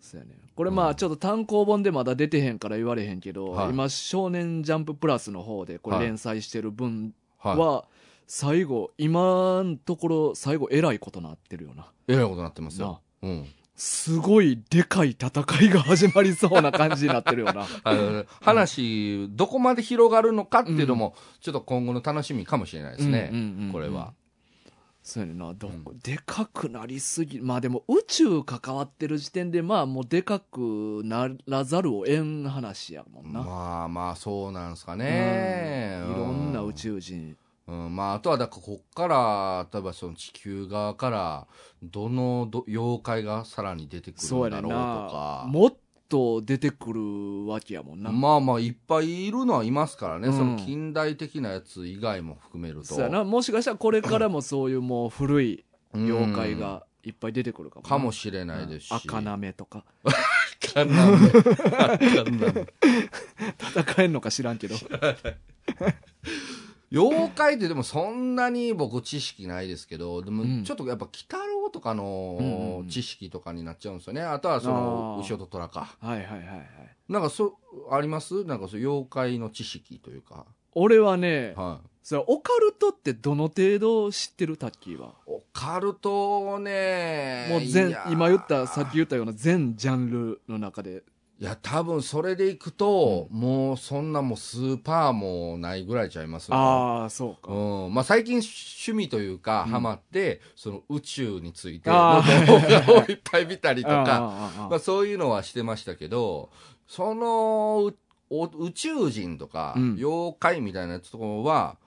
[0.00, 0.36] そうやね。
[0.54, 3.70] これまあちょっと単行本でまだ出てへんから言われへんけど、はい。
[3.70, 6.06] 今「少年ジャンププラス」の方でこれはい。
[6.06, 7.86] 連載してる分は
[8.26, 11.90] 最後今のところ最後えらいことなってるよな。
[12.06, 13.00] えらいことになってますなよ。
[13.24, 13.48] うん。
[13.76, 15.28] すごいでかい戦
[15.64, 23.30] いが始まりそうな感じになってるよな あの話、どこまで広がるのかっていうのも、ちょっと今後の楽しみかもしれないですね。
[23.32, 24.14] うんうんうんうんこれは。
[25.02, 36.00] そうやねんなどこ、うでかくなりすぎまあでも宇宙関わってる時点でまあもうでかくならざるを得ん話やもんな、まあまあ、そうなんですかね。
[36.06, 41.46] うんいろんなう宇宙人うん、まあ、あとは、だから、こっから、例えばその地球側から、
[41.82, 45.44] どのど妖怪がさらに出てくるんだろうとか。
[45.48, 45.76] もっ
[46.08, 50.28] と出てくるわけやもんな、まあまあ、いっぱいいるのはいますからね。
[50.28, 52.86] うんその近代的なやつ以外も含めると。
[52.86, 58.92] そうやなもしかしたらこれからもそういうもう古い妖怪がいっぱい出てくるかもなかもしれないですし。
[58.92, 59.84] 赤なめとか
[60.72, 61.28] 赤なめ。
[61.28, 62.66] 赤なめ
[63.58, 64.76] 戦えんのか知らんけど
[66.94, 74.22] 妖怪ってでもそんなに僕知識ないですけど、でもうんちょっとやっぱ鬼太郎とかの知識とかになっちゃうんですよね。
[74.22, 75.96] あとはそのあー牛尾と虎か。
[76.00, 76.68] はいはいはいはい
[77.08, 77.58] なんかそ、
[77.90, 78.44] あります？
[78.44, 80.46] なんかそう妖怪の知識というか。
[80.76, 84.56] 俺はねはそれオカルトってどの程度知ってる？
[84.56, 85.10] タッキーは、い。
[85.26, 91.02] オカルトねもう全今言ったさっき言ったような全ジャンルの中で
[91.40, 99.72] いや、多分それでいくと、もうそんなもうスーパーもないぐらいちゃいますよああそうか、うん、まあ最近趣味というか、うん。
[99.72, 102.46] ハマって、その宇宙についてあのー。
[102.86, 106.50] 動画をいっぱい見たりとか、 あまあそういうのはしてましたけど、
[106.86, 107.92] その
[108.30, 109.94] 宇宙人とか、うん。
[109.94, 111.78] 妖怪みたいなやつとかは、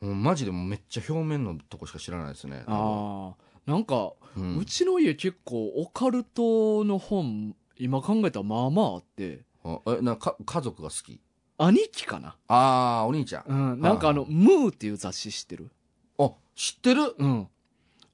[0.00, 2.64] うんマジでめっちゃ表面のとこしか知らないですね。
[2.66, 3.34] あ
[3.66, 9.42] あなんか、ううんちの家結構オカルトの本今考えたらまあまああって。
[9.64, 11.20] あえなか家族が好き？
[11.56, 12.36] 兄貴かな。
[12.48, 13.44] ああ、お兄ちゃん。
[13.46, 15.70] うんなんかあの「ムー」っていう雑誌知ってる？
[16.18, 17.14] あ、知ってる？
[17.16, 17.48] うん。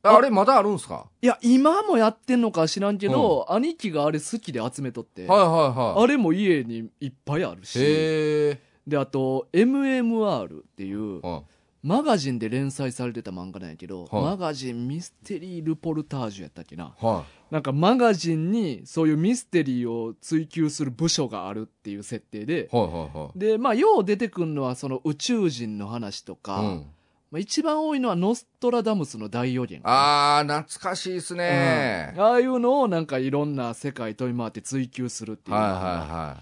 [0.03, 1.07] ああれまだあるんすか？
[1.21, 6.05] いや今もやってんのか知らんけど、兄貴があれ好きで集めとって、はいはいはい。
[6.05, 7.79] あれも家にいっぱいあるし。
[7.81, 8.63] へえ。
[8.87, 11.43] であと MMR っていうはい
[11.83, 22.77] マガジンで連載されてた漫画なんやけど、はいマガジンミステリールポルタージュやったっけなはなんかマガジンにそういうミステリーを追求する部署があるっていう設定でい。
[22.77, 23.39] はいはいはい。
[23.39, 26.87] でまあよう出てくるのはその宇宙人の話とか、うん
[27.31, 32.13] まあ、一番多いのはノストラダムスの大予言あー、懐かしいですね。
[32.17, 36.41] うんああいうのをなんかいろんな世界飛び回って追求するっていうはいのがは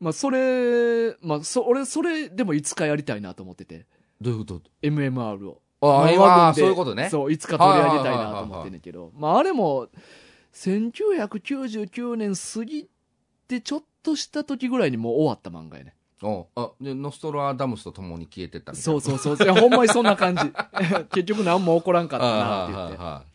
[0.00, 3.86] まあそれ、まあそ、俺それでもいつかやりたいなと思ってて。
[4.20, 5.62] どういうこと？MMR を。
[5.80, 7.08] あ、まあそういうことね。
[7.08, 9.12] そう、いつか取り上げたいなと思ってんねんけど。
[9.14, 9.88] まああれも、
[10.52, 12.88] 1999年過ぎ
[13.46, 15.94] てちょっとした時ぐらいにもう終わった漫画やね。
[16.22, 19.00] おあ、で、ノストラダムスと共に消えてったみたいそうな。
[19.02, 19.46] そうそう。
[19.46, 20.42] いや、ほんまにそんな感じ。
[21.14, 23.26] 結局何も起こらんかったはいなって言って。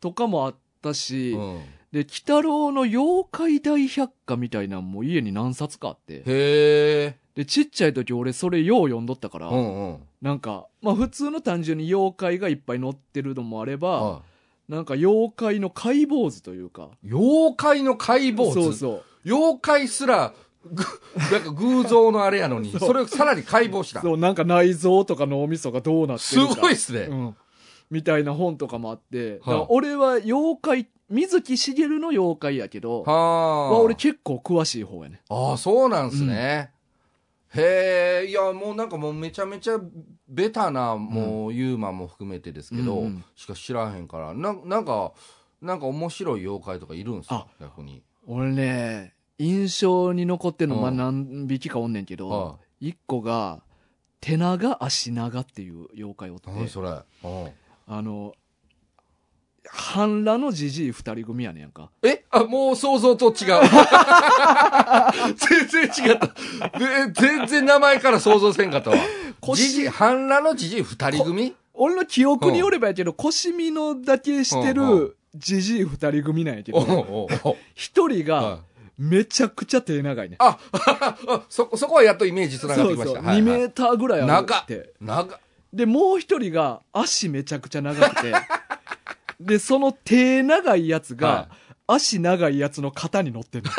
[0.00, 1.32] とかもあったし。
[1.32, 1.60] うん。
[1.92, 6.16] で、鬼太郎の妖怪大百科みたいなんも家に何冊かあって。
[6.16, 7.16] へえ。
[7.36, 9.98] で、ちっちゃい時俺それよう読んどったから、うんうん。
[10.22, 14.22] なんか、まあ普通の単純に妖怪がいっぱい載ってるのもあれば、は
[14.68, 16.88] なんか妖怪の解剖図というか。
[17.04, 18.54] い妖怪の解剖図？
[18.54, 19.02] そうそう。
[19.26, 20.32] 妖怪すら、
[20.64, 20.82] ぐ、
[21.30, 24.00] なんか偶像のあれやのに、そうそれをさらに解剖した。
[24.00, 26.54] そう、なんか内臓とか脳みそがどうなってするか。
[26.62, 27.00] ごいっすね。
[27.00, 27.36] うん。
[27.90, 33.70] みたいな本とかもあって、はあ俺は妖怪、水木しげるの妖怪やけど、はあ。
[33.72, 35.20] は俺結構詳しい方やね。
[35.28, 36.70] ああ、そうなんすね。
[37.54, 39.78] へえ、いや、もうなんかもうめちゃめちゃ
[40.28, 45.12] ベタな、もうユーマンも含めてですけど、うんうんしか知らへんから、ななんか、
[45.62, 47.46] なんか面白い妖怪とかいるんすか？
[47.60, 48.02] あ逆に。
[48.26, 53.62] 俺ね、印象に残ってんの、うんまあ何匹かおんねんけど、は一個が、
[54.20, 56.88] 手長足長っていう妖怪おってい。、何それ？
[56.88, 57.50] うん
[57.88, 58.34] あの、
[59.70, 61.90] 半裸のじじい二人組やねんか。
[62.02, 62.24] え？
[62.30, 63.34] あ、もう想像と違う。
[65.36, 66.26] 全然違った。
[66.78, 68.96] で全然名前から想像せんかったわ。
[69.40, 71.54] 腰じじい、半裸のじじい二人組？
[71.74, 77.28] 俺の記憶によればやけど、腰身のだけしてるじじい二人組なんやけど、
[77.74, 78.58] 一人がはい
[78.98, 80.42] めちゃくちゃ手長いねん。
[80.42, 83.12] あ、 あそ、そこはやっとイメージつながってきました。
[83.12, 84.92] そうそう、はい2はいメーターぐらいある長っって。
[85.00, 85.26] 長っ
[85.72, 88.32] で、もう一人が足めちゃくちゃ長くて、
[89.40, 91.48] で、その手長いやつが、は
[91.88, 93.70] 足長いやつの肩に乗ってる。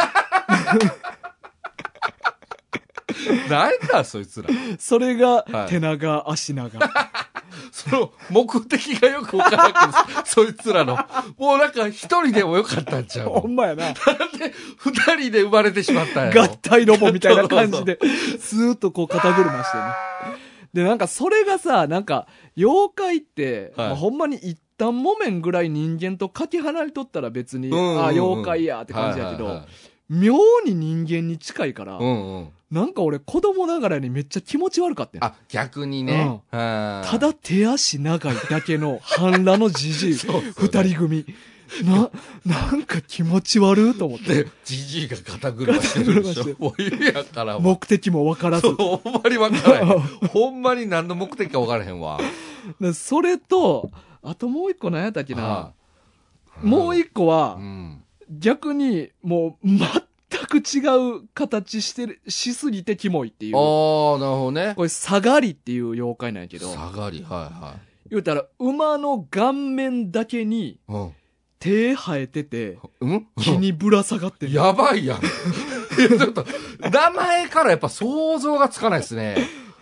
[3.50, 4.50] なんだ、そいつら。
[4.80, 6.70] それがはい手長、足長。
[7.72, 9.80] その、目的がよくわからんけ
[10.20, 10.98] ど、 そいつらの。
[11.38, 13.86] もうなんか一人でもよかったんちゃうほんまやな。
[13.86, 16.44] なんで二人で生まれてしまったんやろ？
[16.44, 18.00] 合体ロボみたいな感じで、
[18.40, 19.84] スーッとこう肩車してね。
[20.74, 29.68] で、なんかそれがさ、なんか、妖怪って、はいまあほんまに一旦もめんぐらい人間とかけ離れとったら別に、うんうんうんあ、妖怪やって感じやけど、はいはいはい
[30.10, 32.50] 妙に人間に近いから、うんうん。
[32.72, 36.42] なんか俺子供ながらにめっちゃ気持ち悪かったよあ、逆にね。
[36.52, 40.14] たただ手足長いだけの半裸のじじい
[40.56, 41.26] 二人組。
[41.84, 42.10] な、
[42.46, 44.46] なんか気持ち悪いと思って。
[44.46, 46.56] で、じじいが肩車してるでしょ。
[46.58, 47.60] もう意味やから。
[47.60, 48.74] 目的もわからず。
[48.74, 50.00] ほんまに分からへん。
[50.32, 52.20] ほんまに何の目的か分からへんわ。
[52.80, 53.92] でそれと、
[54.30, 55.44] あともう一個何やったっけな。
[55.44, 55.74] は
[56.62, 58.04] もう一個はう、ん。
[58.30, 59.80] 逆にもう全
[60.48, 63.56] く違う形してる、しすぎてキモいっていう。
[63.56, 64.76] あこあ、なるほどね。
[64.78, 67.76] れ、サガリっていう妖怪なんやけど、下がり、は
[68.10, 71.12] 言うたら、馬の顔面だけにいはい。
[71.60, 73.10] 手生えてて、うん？
[73.12, 74.54] うん木にぶら下がってる。
[74.54, 75.20] やばいやん。
[75.98, 76.46] ちょっと、
[76.92, 79.36] 名前からやっぱ想像がつかないですね。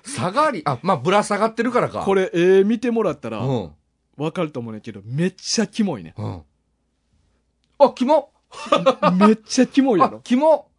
[0.06, 2.02] 下がり、あ、まあ、ぶら下がってるからか。
[2.04, 3.72] これ、えー、見てもらったら、うん。
[4.18, 6.14] わかると思うねんけど、めっちゃキモいね。
[6.18, 6.42] うん。
[7.80, 8.32] あ、キモ
[9.20, 10.22] めっちゃキモいやあろ、。
[10.24, 10.70] キモ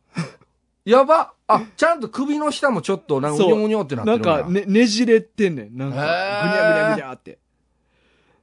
[0.84, 5.76] やばあ、ちゃんと首の下もちょっと、なんか、そううにょうにょってなってなるんやんかね、ねじれてんねん。
[5.76, 7.38] なんか、ぐにゃぐにゃぐにゃって。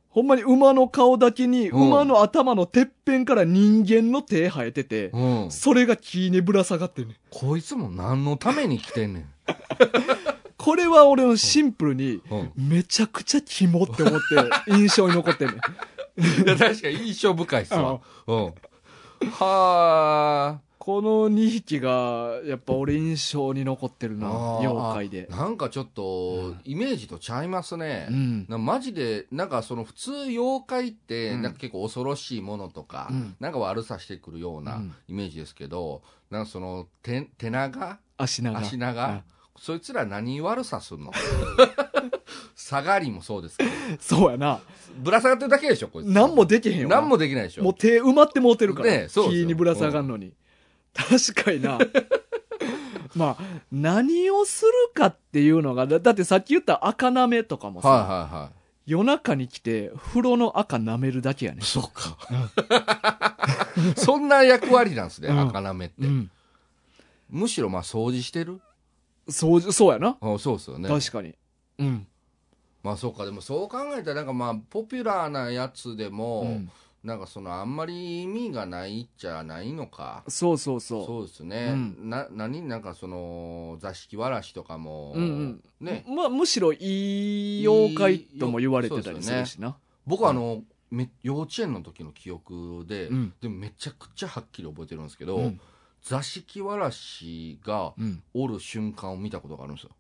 [0.10, 5.52] ほんまに馬の顔だけに、うん馬の頭のてっぺんから人間の手生えてて、うん。
[5.52, 7.18] それが木にぶら下がってんねん。
[7.32, 9.26] こいつも何のために来てんねん。
[10.64, 12.52] これは俺のシンプルに、うん。
[12.56, 14.20] めちゃくちゃキモって思っ
[14.66, 15.58] て、 印象に残ってんねん。
[16.46, 18.00] いや、確かに印象深いっすわ。
[18.28, 18.54] うん。
[19.32, 24.60] はこの2匹が、やっぱ俺印象に残ってるな、あ。
[24.60, 25.36] 妖怪であ。
[25.36, 28.08] なんかちょっと、イメージとちゃいますね。
[28.10, 28.46] うん。
[28.48, 38.00] なマジで、なんかその普通妖怪って、うんなんか結構恐ろしいものとか、うんなんか悪さしてくるよううなんイメージですけど、なんかその手、手長？
[38.18, 38.58] 足長。
[38.58, 39.24] 足長、うん
[39.64, 41.14] そいつら何悪さすんの？
[42.54, 43.70] 下がりもそうですけど。
[43.98, 44.60] そうやな。
[44.98, 46.08] ぶら下がってるだけでしょ、こいつ。
[46.08, 46.98] 何もできへんよな。
[46.98, 47.64] 何もできないでしょ。
[47.64, 48.90] もう手埋まってもうてるから。
[48.92, 50.34] ねそう木にぶら下がんのに。
[50.94, 51.80] 確かにな。
[53.16, 58.92] まあ、何をするかっていうのが、だだってさっき言った赤なめとかもさ、はいはいはい。
[58.92, 61.62] 夜中に来て風呂の赤舐めるだけやね。
[61.62, 62.18] そうか。
[63.96, 65.96] そんな役割なんですね、うん赤なめって。
[66.00, 66.30] うん。
[67.30, 68.60] むしろまあ掃除してる？
[69.30, 70.18] そう、そうやな。
[70.22, 70.90] あそうですよね。
[70.90, 71.34] 確かに。
[71.80, 72.08] うん。
[72.84, 76.72] まあそうか、でもそう考えたらなんかまあポピュラーなやつでも、うん
[77.04, 81.06] なんかそのあんまり意味がないっちゃないのかそうそうそう。
[81.06, 82.62] そうですね、うんな何？
[82.62, 86.78] なんかその座敷わらしとかも、うんうんねまあ、むしろい
[87.62, 89.76] い妖怪とも言われてたりするしな。
[90.08, 95.60] 僕はあの、め幼稚園の時の記憶で、うんでもめちゃくちゃはっきり覚えてるんですけど、うん
[96.04, 99.92] 座敷わらしがうんおる瞬間を見たことがあるんですよ。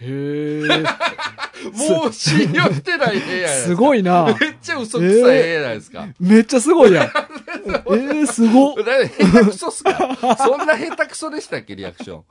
[0.00, 0.62] へ
[1.72, 3.60] もう信用してない部屋やえ。
[3.60, 4.00] すごい。
[4.00, 4.36] いな。
[4.38, 6.08] めっちゃ嘘くさい部屋じゃないですか。
[6.18, 7.12] めっちゃすごいやん。
[7.66, 8.74] えー、すごっ。
[8.82, 8.84] 下
[9.40, 9.96] 手くそっすか
[10.38, 11.76] そんな下手くそでしたっけ？
[11.76, 12.24] リアクション。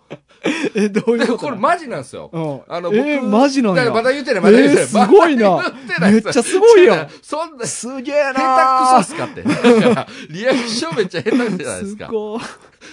[0.76, 2.30] え、どういうことでこれマジなんですよ。
[2.32, 2.62] うん。
[2.68, 3.86] あの、僕、えー、マジなんや。
[3.86, 4.84] だまだ言ってない、まだ言ってない。
[4.84, 7.10] えー すごいなめっちゃすごいやん。
[7.22, 9.44] そんな、すげえな下手くそっすかって。
[9.44, 12.08] だから、リアクションめっちゃ下手じゃないですか。
[12.08, 12.42] ごい。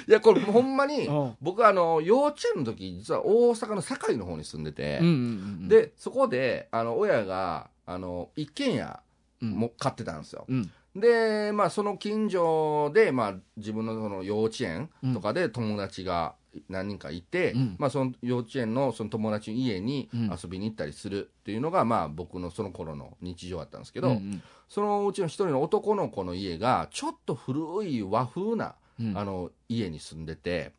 [0.07, 5.17] いや、これほんまにうん、僕あの、幼稚園の時、実は大阪の堺の方に住んでてうん、うんう
[5.65, 9.01] ん、で、そこで、あの、親が、あの、一軒家
[9.41, 10.45] うん、も買ってたんですよ。
[10.49, 10.71] うん。
[11.01, 16.35] で、まあ、その近所で、まあ、自分のその幼稚園とかで友達が
[16.69, 17.77] 何人かいて、うん。
[17.79, 20.31] まあ、その幼稚園のその友達の家にうん。
[20.43, 24.43] 遊びに行ったりするっていうのが、まあ、僕のその頃の日常だったんですけど、うんうん。
[24.69, 29.17] そのうちの一人の男の子の家が、ちょっと古い和風な、うん。
[29.17, 30.73] あの、家に住んでて、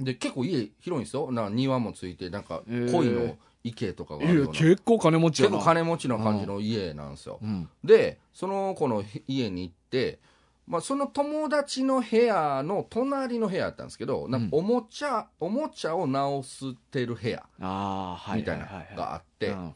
[0.00, 1.30] で、結構家広いんですよ。
[1.30, 2.92] な庭もついて、なんかへー。
[2.92, 4.52] 鯉の池とかがあるような。
[4.52, 5.56] 結構金持ちやな。
[5.56, 7.38] 結構金持ちの感じの家なんですよ。
[7.42, 7.68] うん。
[7.82, 10.20] で、その子の家に行って、
[10.66, 18.40] まあ、その友達の部屋の隣の部屋だったんですけど、なんかおもちゃ、おもちゃを直してる部屋ああ、はい。
[18.40, 19.74] みたいなはははのがあって、うん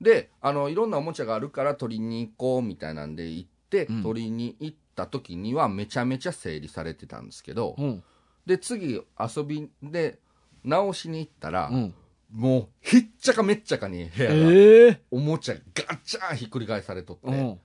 [0.00, 8.02] で、あの、いろんなおもちゃがあるから取りに行こうみたいなんで行って、うん取りに行った時にはめちゃめちゃ整理されてたんですけど、うん。
[8.46, 10.18] で、次遊びで
[10.64, 11.94] 直しに行ったら、うん。
[12.32, 17.58] もうひっちゃかめっちゃかに部屋が、ええおもちゃガッチャンひっくり返されとって、うん。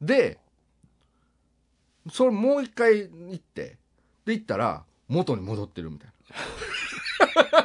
[0.00, 0.38] で、
[2.10, 3.78] それもう一回行って、
[4.26, 6.14] で行ったら、元に戻ってるみたいな。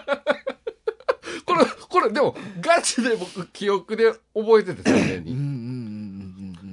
[1.46, 5.36] これ、これ、でも、ガチで僕、記憶で覚えてて、鮮明に。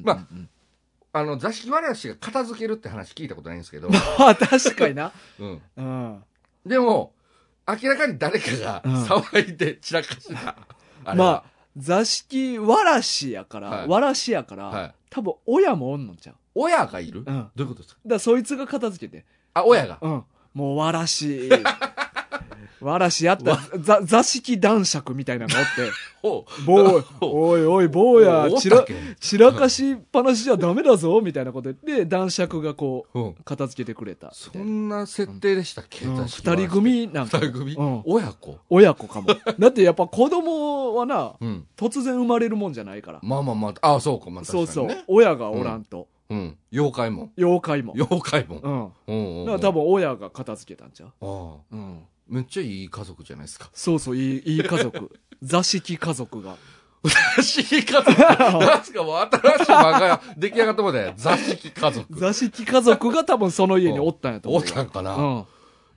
[0.05, 0.27] まあ
[1.13, 3.89] あの、座敷わらしが片付けるって話聞いたことないんですけど、
[4.21, 5.13] あ、確かにな。
[5.39, 5.63] うん。
[5.77, 6.25] うん。
[6.67, 7.15] でも、
[7.69, 10.57] 明らかに誰かがうん騒いで散らかした。
[11.05, 11.45] あれまあは、
[11.77, 16.35] 座敷わらしやから、はいわらしやから、はい多分親もおんのちゃう。
[16.55, 17.39] 親がいる、どうん。
[17.39, 18.01] ういうことですか？
[18.05, 19.25] だからそいつが片付けて。
[19.55, 19.99] あ、親が。
[20.01, 20.25] うん。
[20.55, 21.49] もうわらし。
[22.87, 25.91] わらしやった座座敷男爵みたいなのがおって、
[26.23, 33.35] ほ坊ほ おいおい坊やおっ、ちらたっけ、散らかしっぱなしじゃダメだぞ、みたいなこと言って、男爵がこう、うん。
[33.45, 34.65] 片付けてくれたみたそいな。
[34.65, 39.29] んな設定でしたっけ、二人組なんか二人組、うん親子親子かも。
[39.59, 41.67] だってやっぱ子供はな、うん。
[41.77, 43.21] 突然生まれるもんじゃないから。
[43.23, 44.73] まあまあまあ、あそうか、まあ確かに、ね。
[44.73, 45.05] そうそう。
[45.09, 46.09] 親がおらんと。
[46.29, 46.57] うん。
[46.73, 47.31] 妖怪も。
[47.37, 47.93] 妖怪も。
[47.95, 48.93] 妖怪も。
[49.07, 49.15] うん。
[49.15, 51.57] うんうん、だから多分親が片付けたんちゃうああ。
[51.73, 52.03] うん。
[52.29, 53.71] めっちゃいい家族じゃないですか。
[53.73, 55.11] そうそう、いい、いい家族。
[55.43, 56.57] 座敷家族が。
[57.37, 58.11] 座敷家族。
[58.21, 62.19] なんすかもう新しい漫画出来上がったもんで、座敷家族。
[62.19, 64.71] 座敷家族が多分その家におったんやと思おうよ。
[64.71, 65.37] ったんかな、いうん。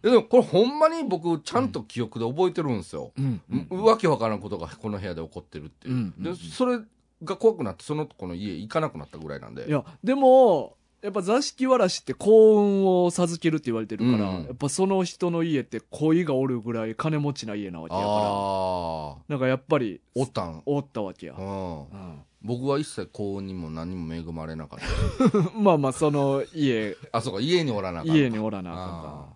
[0.04, 3.12] やでもこれほんまに僕ちゃんと記憶で覚えてるんですよ。
[3.18, 3.42] うん。
[3.72, 5.94] うわけわからんことがこの部屋で起こってるっていう。
[5.94, 6.80] うんうんでそれ
[7.22, 9.68] が怖くなってその子の家行かなくなったぐらいなんで。
[9.68, 19.16] いや、でも、やっぱ座敷わらしって幸運を授けるって言われてるから、うんやっぱその人の家って恋がおるぐらい金持ちな家なわけやから、ああ。
[19.30, 20.62] なんかやっぱり、おったん。
[20.66, 21.42] おったわけやう。
[21.42, 21.80] ん。
[21.80, 25.52] うん僕は一切幸運にも何にも恵まれなかった。
[25.60, 28.14] まあまあ、その家、 あ、そうか、家におらなかった。
[28.16, 28.76] 家におらなあ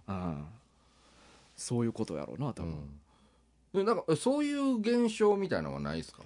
[0.07, 0.29] かんから。
[0.29, 0.45] うん
[1.55, 2.71] そういうことやろうな、多分。
[2.71, 2.89] うん。
[3.73, 6.23] でなんか、そういう現象みたいなのはないですか？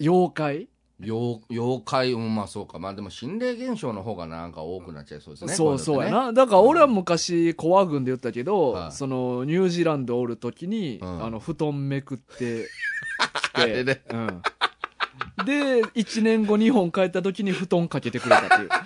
[0.00, 0.68] 妖怪？
[1.02, 2.78] 妖妖怪、うん、まあそうか。
[2.78, 5.54] まあでも心霊現象の方がなんか多くなっちゃいそうですね。
[5.54, 6.26] そうそうやこいのってね。
[6.26, 6.32] な。
[6.32, 12.68] だから俺は昔、コア軍で言ったけど、はいその、ニュージーランドおるときに、うんあの、布団めくって
[13.54, 14.42] きて、ねうん。
[15.44, 18.68] で、1年後日本帰ったときに布団かけてくれたっていう。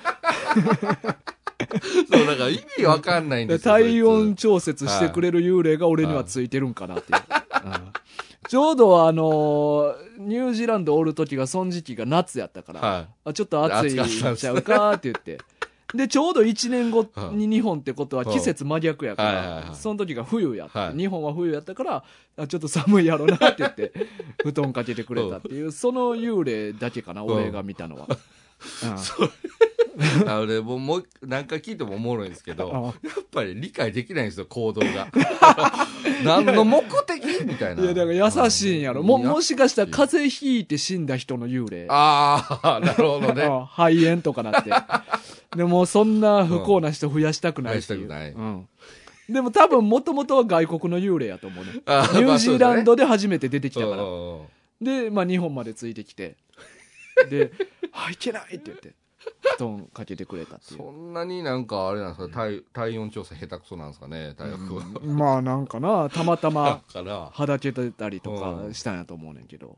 [2.10, 3.74] そう、だから意味わかんないんでですよ。
[3.74, 7.20] 体温調節してくれる幽霊が俺にはついてるんかなっていう。
[7.64, 7.72] うん
[8.48, 15.38] ちょうどあのーニュージーランドおる時が、その時期が夏やったから、つはあちょっと暑いんちゃうかって言って。
[15.94, 20.78] で、ちょうど1年後に日本ってことは季節真逆やかはいはいはいら、その時が冬やった。
[20.80, 20.96] はい。
[20.96, 22.04] 日本は冬やったから、
[22.36, 23.92] あちょっと寒いやろなって言って、
[24.42, 27.30] 布団かけてくれたっていう、その幽霊だけかな、うん。
[27.30, 28.08] 俺が見たのは。
[28.84, 28.96] うん
[30.26, 35.08] あのね、もう、もう何回聞いてもおもろいんですけど、あやっぱり理解できないんですよ、行動が。
[36.22, 37.44] 何の目的？
[37.44, 37.82] みたいな。
[37.82, 39.02] いや、だから優しいんやろ。
[39.02, 41.86] も、もしかしたらか風邪ひいて死んだ人の幽霊。
[41.88, 43.44] ああ、なるほどね。
[43.44, 44.70] あ肺炎とかなって。
[45.56, 48.68] でも、そんな不幸な人増やしたくない増やしたくうん。
[49.30, 51.72] でも多分、もともとは外国の幽霊やと思うね。
[51.72, 54.02] ニあュージーランドで初めて出てき来たから。
[54.80, 56.36] で、まあ、日本までついてきて。
[57.30, 57.50] で、
[58.06, 58.94] あ、いけないって言って、
[59.56, 60.78] 布団かけてくれたっていう。
[60.80, 60.90] そ。
[60.90, 62.34] んなになんかあれなんですか？
[62.34, 64.34] 体体温調査下手くそなんですかね？
[64.36, 65.16] 大学は、うん。
[65.16, 66.82] まあ、なんかな、たまた だま、
[67.32, 68.74] はだけてたりとかうん。
[68.74, 69.76] したんやと思うねんけど。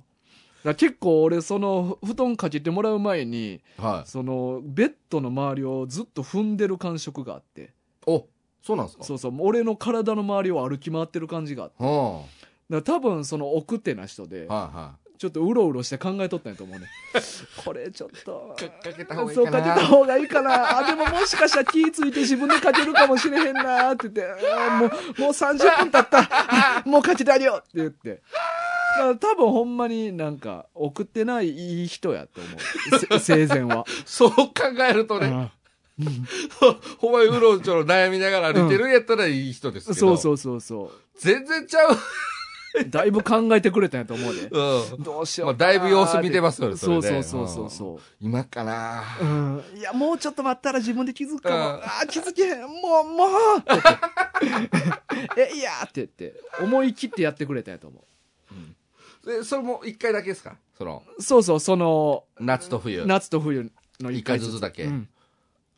[0.64, 4.08] だ結構俺、その、布団かけてもらう前に、はい。
[4.10, 7.72] その、ベッドの周りをずっと踏んでる感触があって。
[8.06, 8.26] お
[8.60, 9.04] そうなんですか？
[9.04, 11.76] そうそう、俺の体の周りを歩き回ってる感じがあって。
[11.84, 12.22] は
[12.70, 16.86] だから多分、その奥手な人であ、はいはちょっとうろうろして考えとったんやと思うね。
[17.64, 18.56] これちょっと。
[18.56, 20.78] いかかけた方がいいそう、かけた方がいいかな。
[20.78, 24.44] あ、でももしかしたら気ぃついて自分でかけるかもしれへんなって言って、
[24.78, 26.28] もう、もう30分経った。
[26.30, 28.22] あ もうかけてあげようって言って。
[28.98, 33.18] だから多分ほんまになんか送ってないいい人やと思う。
[33.18, 33.84] せ 生前は。
[34.06, 34.52] そう考
[34.88, 35.50] えるとね、うん
[36.98, 41.96] ほんまにうろうちょろ悩みながら歩いてるんやったらいい人ですけど、そうそうそうそ全然ちゃう、う。
[42.88, 44.42] だいぶ考えてくれたんやと思うで。
[44.42, 45.02] うん。
[45.02, 45.54] どうしようまあ。
[45.56, 48.00] だいぶ様子見てますよねそうれねそうそうそうそう。
[48.20, 51.56] 今かな、うん、いや、もうちょっと待ったら自分で気づくかも。
[51.56, 51.64] うん。
[51.64, 52.60] あー気づけへん。
[52.62, 52.68] も
[53.02, 53.58] う、もう。
[53.58, 53.82] って
[54.42, 55.50] 言って。
[55.52, 58.04] え、いやーって言って、思い切ってやってくれたんやと思
[59.24, 60.56] でそれも一回だけですか？
[60.76, 61.02] その。
[61.18, 61.22] う。
[61.22, 63.04] そうそう、その、夏と冬。
[63.06, 64.60] 夏と冬の一回ずつ。
[64.60, 64.84] だけ。
[64.84, 65.08] うん。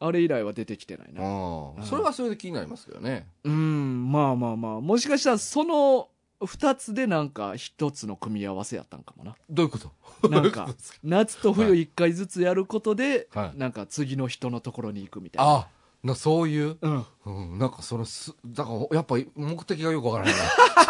[0.03, 1.23] あれ以来は出てきてないな。
[1.23, 3.27] ああそれはそれで気になりますけどね。
[3.45, 4.81] うん、まあまあまあ。
[4.81, 6.09] もしかしたらその
[6.47, 9.37] 二つでなんか一つの組み合わせやったんかもな。
[9.49, 9.79] どういうこ
[10.23, 10.29] と？
[10.29, 10.69] なんか
[11.03, 15.53] 夏と冬一回ずつやることで、はいなんか次の人のところに行くみたいな。
[15.53, 15.67] あ
[16.03, 16.79] なそういう？
[16.81, 17.05] うん。
[17.27, 20.41] うん、なんかそのすだからやっぱ目的がよくわからないな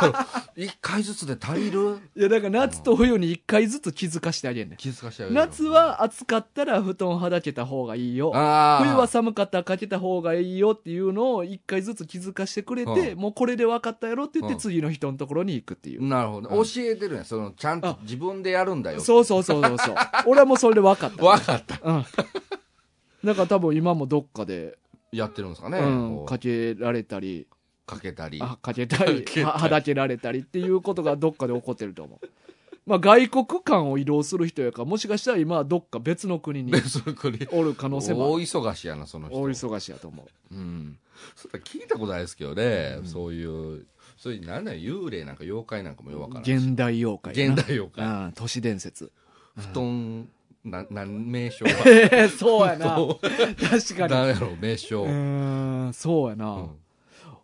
[0.01, 0.15] その
[0.65, 1.99] 一回ずつで足りる？
[2.17, 4.77] いや、だから夏と冬に一回ずつ気づかしてあげんねん。
[4.77, 8.31] 気づかしちゃうよ夏は暑かったら布団はだけた方がいいよ。
[8.37, 16.05] ああ冬は寒かったらかけた方がいいよっていうのを一回ずつ気づかしてくれて、うんもうこれで分かったやろって言ってうん次の人のところに行くっていう。
[16.07, 19.95] なるほど、うん教えてるんやそのちゃんとあ自分でやるんだよそうそうそうそうそう。
[20.27, 21.17] 俺はもうそれで分かった。
[21.25, 22.05] 分かったうん。
[23.25, 24.79] だから多分今もどっかで、
[25.13, 27.47] やってるんですかね、うん、かけられたり、
[27.91, 28.39] かけたり。
[28.41, 29.25] あかけたり。
[29.25, 29.45] かけたり。
[29.45, 32.27] ははだけられたりっていうことがどっかで起こってると思う。
[32.87, 37.47] まあ外国間を移動する人やから、もしかしたら今はどっか別の国に別の国。
[37.53, 39.41] おる可能性も大忙しやなその人。
[39.41, 40.55] 大忙しやと思う。
[40.55, 40.99] うん。
[41.35, 43.07] そ聞いたことないですけどね、うん。
[43.07, 43.87] そういう
[44.17, 47.33] そういうなんだよ幽霊なんか妖怪なんかもよくわからない現代妖怪。
[47.33, 48.07] 現代妖怪。
[48.07, 49.11] うん、都市伝説。
[49.57, 50.29] 布団
[50.65, 52.97] ななん名称ええ そうやな。
[52.97, 53.29] そ う
[53.69, 54.13] 確かに。
[54.13, 56.53] なんやろう名称、うーん、そうやな。
[56.53, 56.71] うん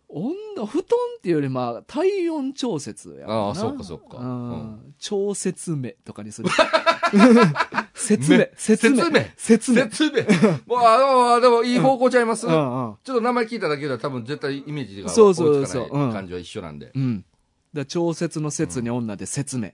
[0.09, 0.85] 温度、布団
[1.17, 6.49] っていうよりまあ、体温調節やああそうかそうかうん調節目とかにする。
[7.93, 9.03] 説明め、説明。
[9.35, 10.23] 説明説明。
[10.65, 12.53] もうあのあでもいい方向ちゃいます、うん
[12.89, 12.95] うん。
[13.03, 17.25] ちょっと名前聞いただけでは多分絶対イメージがそうそうそううん感じは一緒なんで、うん。
[17.73, 19.71] だ調節の説に女で説明。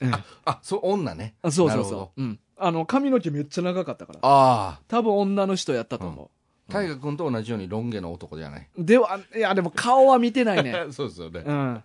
[0.00, 0.12] うん。
[0.46, 2.22] あそう女ねあそうそうそう。
[2.22, 2.40] うん。
[2.56, 4.18] あの、髪の毛めっちゃ長かったから。
[4.22, 6.30] ああ多分女の人やったと思
[6.68, 8.84] 大河君と同じようにロン毛の男じゃない、う。
[8.84, 10.86] では、いや、でも顔は見てないね。
[10.92, 11.82] そうですよね、うん。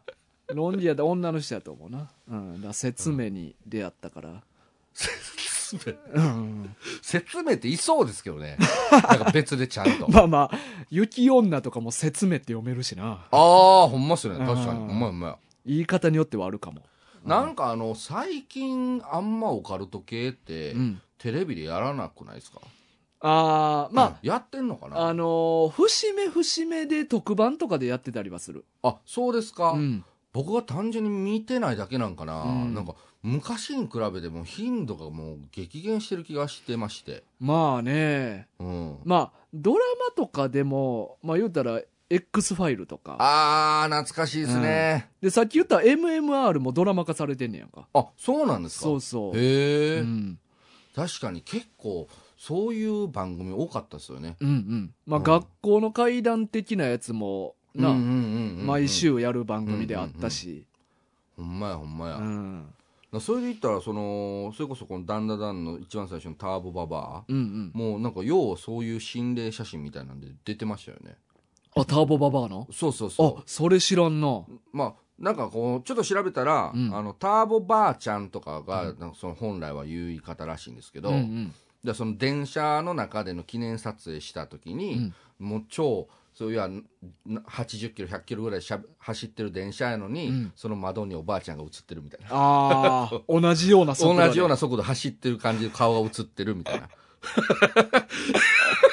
[0.47, 2.09] ロンリアで女の人やと思うな。
[2.29, 2.53] うん。
[2.55, 4.43] だから説明に出会ったから。
[4.93, 5.93] 説明？
[6.13, 6.75] うん。
[7.01, 8.57] 説明っていそうですけどね
[8.91, 10.57] なんか別でちゃんとまあまあ、
[10.89, 13.27] 雪女とかも説明って読めるしな。
[13.31, 16.81] ああほんまっすよね確かにうんまやほんまや言い方によってはあるかも。
[17.29, 21.01] なんかあの最近あんまオカルト系って、うん。
[21.17, 22.61] テレビでやらなくないですか？
[23.21, 25.07] ああ、まうんやってんのかあ、な？
[25.09, 28.63] あのー節目節目で特番とかでやってたりはする。
[28.83, 30.05] あそうですか、うん。
[30.31, 38.47] 僕が単純に見てないだけなんかな、うんなんか昔に比べても頻度がもう激減してる気がしてましてまあね。
[38.59, 43.17] うんまあ、ドラマとかでも、まあ言うたら、X ファイルとか。
[43.19, 47.87] あー懐かしいですね、で、さっき言った MMR もドラマ化されてんねやんか。
[47.93, 48.83] あそうなんですか？
[48.85, 49.37] そうそう。
[49.37, 50.39] へえ、うん。
[50.95, 52.07] 確かに結構
[52.37, 54.93] そういう番組多かったですよねうんうん。
[55.05, 60.65] まあ、うん学校の怪談的なやつも、な、うんうんうんうん毎週やる番組であったし。
[61.37, 62.73] ほんまやほんまや、うん。
[63.21, 67.71] それで言ったらそのそれこそこの「ダンダダン」の一番最初のターボババアうんうん。
[67.73, 71.15] もうなんかようそういう心霊写真みたいなんで出てましたよね
[71.75, 72.67] あ、ターボババアの？
[72.71, 74.27] そうそうそあ、それ知らんな。
[74.27, 76.95] うまあなんかこうちょっと調べたら、うん。
[76.95, 81.53] あのターボばあちゃんとかが、なんかその本来は言い方らしいんですけど、うんうん。
[81.83, 86.69] でその電車の中での記念撮影した時に、もう超そういうや
[87.27, 90.51] 80キロ100キロぐらいしゃ走ってる電車やのに、うん。
[90.55, 92.27] その窓におばあちゃんが映ってるみたいな。
[92.31, 94.27] ああ、 同じような速度で。
[94.27, 96.89] 同じような速度走ってる感じで顔が映ってるみたいな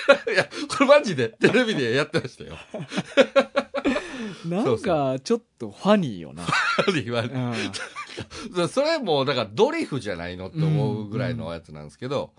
[0.33, 2.57] いやこれマジでテレビでやってましたよ。
[4.47, 6.45] なんか、ちょっとファニーよな。
[6.93, 7.55] 言われうん。
[8.55, 12.33] そそれもだからドリフじゃないのって思うぐらいのやつなんですけど、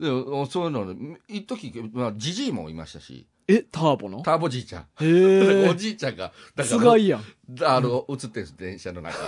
[0.00, 3.26] でもそういうの一時まあジジイもいましたし。
[3.48, 4.22] え、ターボの？
[4.22, 5.74] ターボじいちゃん、へ おえ。
[5.76, 7.24] じいちゃんがだすごいやん。
[7.62, 9.18] あの、映ってるんです電車の中。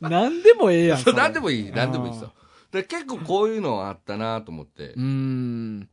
[0.00, 1.02] なんでもええやん。
[1.14, 2.32] 何でもいい何でもいいですよ。
[2.72, 4.94] で結構こういうのあったなと思って。
[4.94, 5.88] うーん。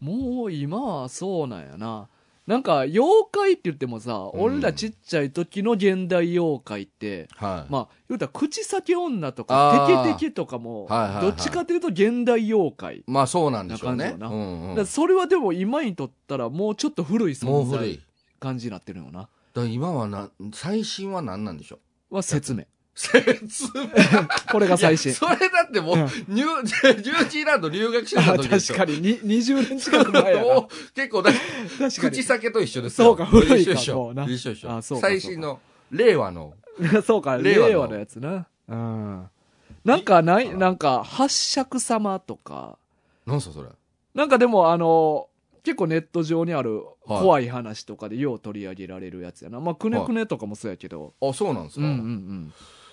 [0.00, 2.08] もう今はそうなんやな。
[2.46, 4.40] なんか、妖怪って言ってもさ、うん。
[4.40, 11.22] 俺らちっちゃい時の現代妖怪って、はい、まあ、言うたら口先女とか、テケテケとかも、はいはいはい。
[11.26, 13.04] どっちかというと現代妖怪。
[13.06, 14.16] まあそうなんでしょうね。
[14.18, 14.86] うんうん。
[14.86, 17.94] それはでも今にとったらもうちょっと古い存もう古い。
[17.96, 18.00] 在
[18.40, 19.20] 感じになってるよな。
[19.20, 21.78] だから今はな最新は何なんでしょ
[22.10, 22.16] う？
[22.16, 22.64] は説明。
[22.94, 23.88] 説明
[24.52, 25.12] これが最新。
[25.12, 26.04] それだってもう、うん。
[26.28, 26.62] ニュー、
[26.98, 29.00] ニュージーランド留学してたあ時でしょ確かに。
[29.00, 30.44] に20年近く前や
[30.94, 33.08] 結構だ、確か口に先と一緒ですよ。
[33.08, 34.24] そうか古いかもうな。
[34.24, 34.70] 一緒一緒。
[34.76, 35.60] あそうか最新の、
[35.90, 36.54] 令和の、
[37.04, 38.46] そうか令令和のやつな。
[38.68, 39.26] うん。
[39.84, 42.76] なんかないなんか八尺様とか。
[43.26, 43.68] なんすかそれ？
[44.14, 45.28] なんかでもあの
[45.62, 47.20] 結構ネット上にあるはい。
[47.22, 49.58] 怖い話とかでよう取り上げられるやつやな。
[49.60, 52.52] まあくねくねとかもそうやけど、あ、そうなんですうんか、うんうん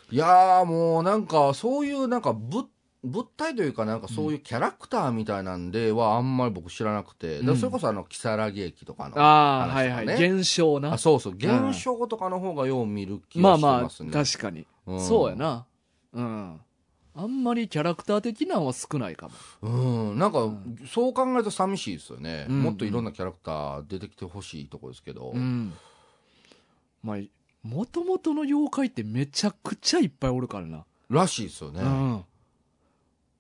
[0.10, 2.68] いやーもうなんか、そういうなんか物、
[3.04, 9.20] 物体というかなんかそういうキャラクターみたいなんではあんまり僕知らなくて、だからそれこそあの、キサラギ駅とかの。
[9.20, 10.14] ああ、はい話とかね。
[10.14, 10.94] はい現象な。
[10.94, 14.26] あそうそう、現象とかの方がよう見る気まあまあがしてますね。
[14.26, 15.02] 確かに、うん。
[15.02, 15.66] そうやな。
[16.14, 16.62] うん。
[17.20, 19.34] あんまりキャラクター的なんは少ないかも。
[19.64, 20.78] うん、なんか、ん。
[20.88, 22.62] そう考えると寂しいですよね、うん。
[22.62, 25.74] もっといろんなキャラクター出てきてほしいとこですけど、うん。
[27.02, 27.18] まあ
[27.64, 32.26] もともとの妖怪ってめちゃくちゃいっぱいおるからな、らしいですよね、うん。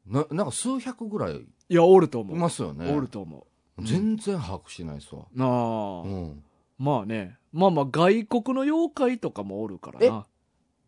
[0.07, 1.36] ななんか数百ぐらい。
[1.36, 2.38] いいやおると思う。
[2.38, 2.91] ますよね。
[2.93, 3.45] おると思
[3.78, 3.82] う。
[3.82, 3.86] ん。
[3.86, 6.43] 全然把握してないですわ、うなあ、うん、
[6.78, 7.38] まあね。
[7.53, 10.26] まあまあ外国の妖怪とかもおるからな。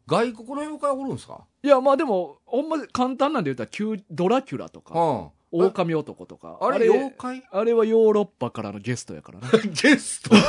[0.08, 1.46] 外国の妖怪おるんですか？
[1.64, 5.30] いやまあでもほんま簡単なんで言ったらキュドラキュラとかうん。
[5.52, 6.58] 狼男とか。
[6.62, 7.44] あれ妖怪？
[7.52, 9.50] あれはヨーロッパからのゲストやからな。
[9.82, 10.30] ゲスト？
[10.30, 10.40] ゲ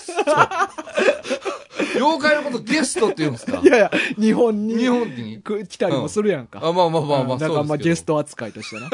[0.00, 0.30] スト？
[2.00, 3.60] 妖怪のことゲストって言うんですか？
[3.62, 5.38] いやいや日本に日本に？
[5.38, 7.38] く来たりもするやんか、あまあまあまあまあ、うん。
[7.38, 8.90] だからまあゲスト扱いとしてな。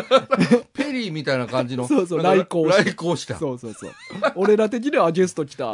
[0.73, 1.87] ペリーみたいな感じの。
[1.87, 2.91] そうそう来航して。
[2.91, 3.91] 来航したそうそうそう。
[4.35, 5.73] 俺ら的にはあゲスト来た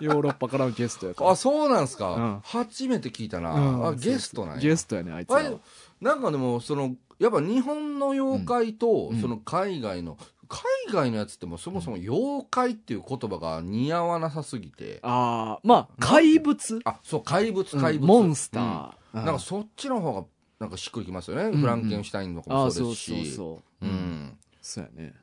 [0.00, 1.30] ヨーロッパからのゲストやから。
[1.30, 2.40] あそうなんですか、うん。
[2.42, 3.86] 初めて聞いたな、うん。
[3.86, 4.60] あゲストなんや。
[4.60, 5.58] ゲストやねあいつらは。
[6.00, 9.20] なんかでもそのやっぱ日本の妖怪と、うん。
[9.20, 10.16] その海外の
[10.50, 16.80] 海外のやつってもうそもそも妖怪っていう言葉が似合わなさすぎて、ああまあ怪物？
[16.84, 18.66] あそう怪物うん怪物、モンスタうん。
[18.66, 19.24] ー、うん。
[19.24, 20.24] なんかそっちの方が
[20.58, 21.60] なんかしっくりきますよね、んうん。
[21.60, 23.32] フランケンシュタインとかもそうですし。
[23.34, 23.86] そうそう。
[23.86, 24.38] うん。
[24.60, 25.14] そうやね。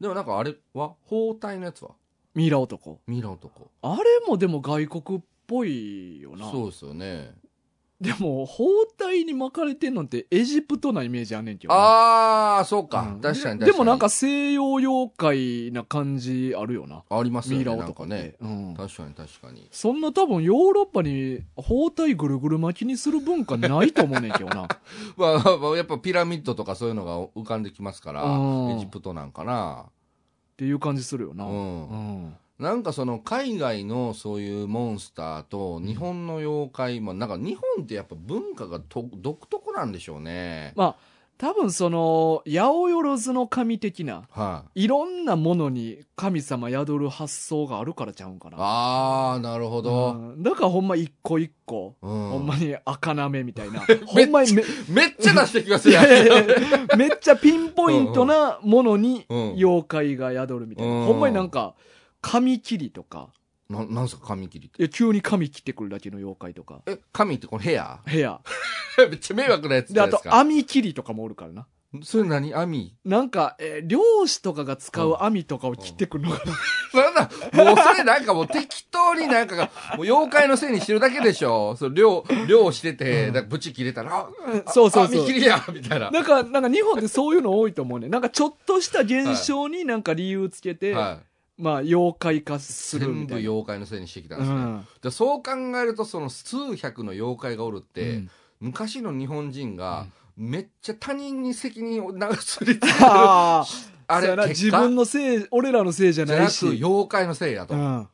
[0.00, 1.90] でもなんかあれは包帯のやつは？
[2.34, 3.00] ミイラ男。
[3.08, 3.70] ミイラ男。
[3.82, 6.48] あれもでも外国っぽいよな。
[6.50, 7.34] そうですよね
[8.00, 8.64] でも包
[9.04, 13.20] 帯に巻かれてんのってエジプトなイメージあんねんけどなああそうか、うん。
[13.20, 13.58] 確かに確かに。
[13.60, 17.02] ででもなんか西洋妖怪な感じあるよな。
[17.10, 18.34] ありますよミイラ男って、かね。
[18.40, 19.68] うん、確かに確かに。
[19.72, 24.68] そんな多分ヨーロッパに包帯ぐるぐる巻きにする文化ないと思うねんけどな。
[25.16, 28.70] まあ、まあやっぱピラミッドとかそういうのが浮かんできますから、うん。
[28.76, 29.86] エジプトなんかな。
[29.88, 29.90] っ
[30.56, 31.46] ていう感じするよな。
[31.46, 31.48] う。
[31.48, 31.56] うん
[32.26, 40.72] んなんかその海外のそういうモンスターと日本の妖怪も、なんか日本ってやっぱ文化がと独特なんでしょうね。
[40.74, 42.58] まあ多分その八
[42.90, 48.56] 百万の神的なはいろんなものに神様宿る発想があるからちゃうんかい、な。
[48.58, 50.14] あー、なるほど。
[50.14, 53.82] うんだからほんま一個一個、うんほんまに赤なめみたいな。
[54.04, 56.00] ほんまにめめっちゃ出してきますいよ
[56.96, 60.92] めっちゃピンポイントなものにうん妖怪が宿るみたいな。
[60.92, 61.74] うんほんまになんか、
[62.20, 63.28] 髪切りとか、
[63.68, 64.82] ななんすか、髪切りって？
[64.82, 68.00] いや急に髪切ってくるだけの妖怪とか、え、髪ってこのヘア？
[68.06, 68.40] 部屋。
[68.98, 70.20] めっちゃ迷惑なやつじで、あと。
[70.34, 71.66] 網切りとかもおるからな。
[72.02, 72.54] それ何？
[72.54, 72.94] 網？
[73.04, 76.52] なんか、えー漁師とかが使う網とかを切ってくるのかな。
[77.04, 77.30] なんだ、
[77.64, 81.76] もうそれなんかもう適当になんかが、もう妖怪のせいにしてるだけでしょ。
[81.76, 84.28] そう、漁、漁してて、うんなんかブチ切れたら、
[84.66, 85.34] あそうそうそうあ見切。
[85.40, 86.10] りやみたいな。
[86.10, 88.08] なんか、なんか日本ってそういうの多いと思うね。
[88.08, 91.20] なんかちょっとした現象になんか理由つけて、は
[91.58, 92.60] まあ妖怪化い。
[92.60, 93.40] する全部みたいな。
[93.40, 94.60] 妖怪のせいにしてきたんうですね。
[94.60, 94.86] ん。
[95.02, 98.30] でそう考えると、その数百の妖怪がおるって、うん。
[98.60, 100.06] 昔の日本人が、
[100.36, 108.08] めっちゃ他人に責任を流すりつけるあれ自分のせい俺らのせいじゃないし、妖怪のせいやと、うん、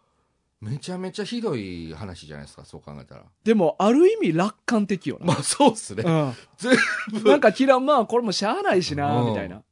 [0.60, 3.22] めちゃめちゃひどい話じゃないですかそう考えたら。
[3.44, 6.72] でもある意味楽観的よな、まあそうっすね、全
[7.12, 7.30] うん、部。
[7.30, 9.28] なんか嫌まあこれもしゃあないしなうん。
[9.28, 9.62] みたいな。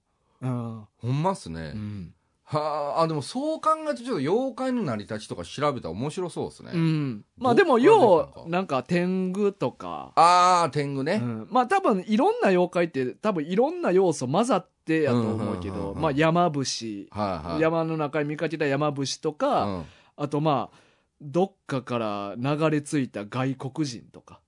[0.43, 2.15] うん、ほんまっすね、うん
[2.57, 15.95] はああでもそう考えるとちょっと妖怪の成り立ちとか調べたら面白そうですね、うん、まあでもようなんか天狗とか、ああ天狗ね、うん、まあ多分いろんな妖怪って多分いろんな要素混ざってやと思うけど。
[15.97, 17.09] まあ山伏。
[17.11, 17.61] はいはい。
[17.61, 19.85] 山の中に見かけた山伏とか、うん。
[20.17, 20.77] あとまあ
[21.21, 24.41] どっかから流れ着いた外国人とか、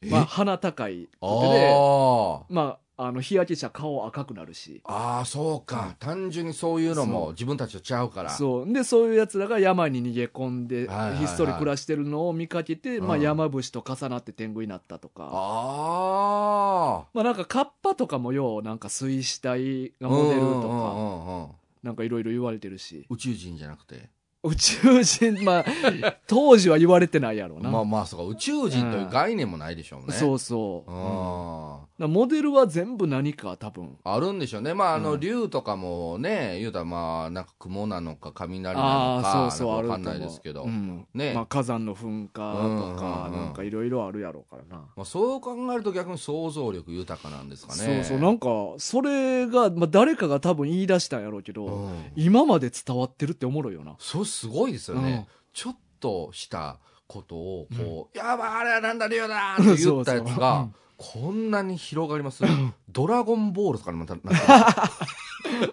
[0.00, 0.08] え？
[0.08, 1.08] まあ、鼻高い。
[1.20, 2.42] あ時でー。
[2.48, 4.80] まああの日焼けしたら顔赤くなるし。
[4.84, 8.30] あーそうか、単純にそういうのも自分たちとちゃうから。
[8.30, 8.72] そう。
[8.72, 11.18] でそういうやつらが山に逃げ込んで、はいはいはい。
[11.18, 15.28] ひっそり暮らしてるのを見かけて、まあ、うん山伏と重なって天狗になったとか。
[15.32, 21.48] あまあなんかカッパとかもようなんか水死体あがモデルとかうんうんうんうん。
[21.82, 23.06] なんかいろいろ言われてるし。
[23.10, 24.08] 宇宙人じゃなくて？
[24.44, 25.64] 宇宙人まあ
[26.26, 28.26] 当時は言われてないやろうな、まあまあそうか。
[28.26, 30.12] 宇宙人という概念もないでしょうね。
[30.12, 32.10] そうそう、うん。
[32.12, 33.96] モデルは全部何か多分。
[34.04, 34.74] ああるんでしょうね。
[34.74, 35.20] まああの、うん。
[35.20, 40.68] 竜とかもね言うたらまあなんか雲なのか雷なのかそうそうわかんないですけど、う。
[40.68, 41.06] ん。
[41.14, 41.32] ね。
[41.34, 47.82] まあ、火山の噴火とか、うんうんうんなんかいろいろあるやろうからな、まあ、そう考えると逆に想像力豊かなんですかね。
[47.82, 48.18] そうそう。
[48.18, 52.12] なんかそれが、まあ、誰かが多分言い出したんやろうけど、うん。
[52.16, 53.96] 今まで伝わってるっておもろいよな。
[53.98, 62.42] そうすごいですよね、ちょっとしたことをこう「やばいあれはなんだ竜だ!」って 言ったやつがこんなに広がります。
[62.88, 64.16] ドラゴンボールとかにまた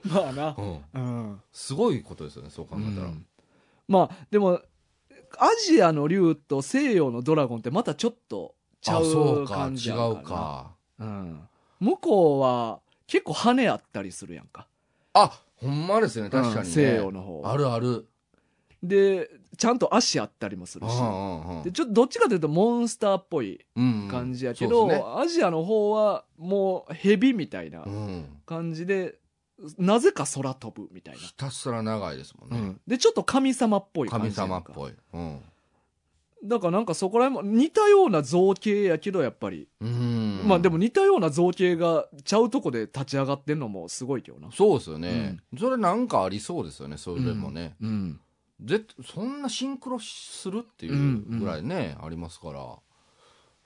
[0.05, 0.81] まあな、うん。
[0.93, 1.41] うん。
[1.51, 3.25] すごいことですよねそう考えたら、うん。
[3.87, 4.61] まあでも
[5.37, 10.71] アジアの竜と西洋のドラゴンってまたちょっとちゃううか違感じやからなうか。
[10.99, 11.49] うん、
[11.79, 14.67] 向こうは結構羽あったりするやんか。
[15.13, 18.07] あほんまですね確かにね、うん西洋の方あるある
[18.83, 20.93] でちゃんと足あったりもするし。
[20.93, 24.07] うんうんうんでちょっとどっちかというとモンスターっぽいうんうん。
[24.07, 25.05] 感じやけど、そうですね。
[25.17, 28.25] アジアの方はもうヘビみたいなうん。
[28.45, 29.19] 感じで、
[29.77, 32.81] なぜか空飛ぶみたいひたすら長いですもんな、ね、うん。
[32.87, 34.55] でちょっと神様っぽい感神じやんか。
[34.55, 35.39] 様っぽい、うん。
[36.43, 40.41] だからなんかそこら辺も似たような造形やけどやっぱり、うん。
[40.43, 44.51] まあでも似たような造形がちゃうとこで立ち上がってんのもすごいけどな。
[44.51, 46.97] そうですよね、それなんかありそうですよね。
[46.97, 48.19] それもね、うん
[48.63, 52.61] ぜそんなシンクロするっていうぐらいね、ありますから。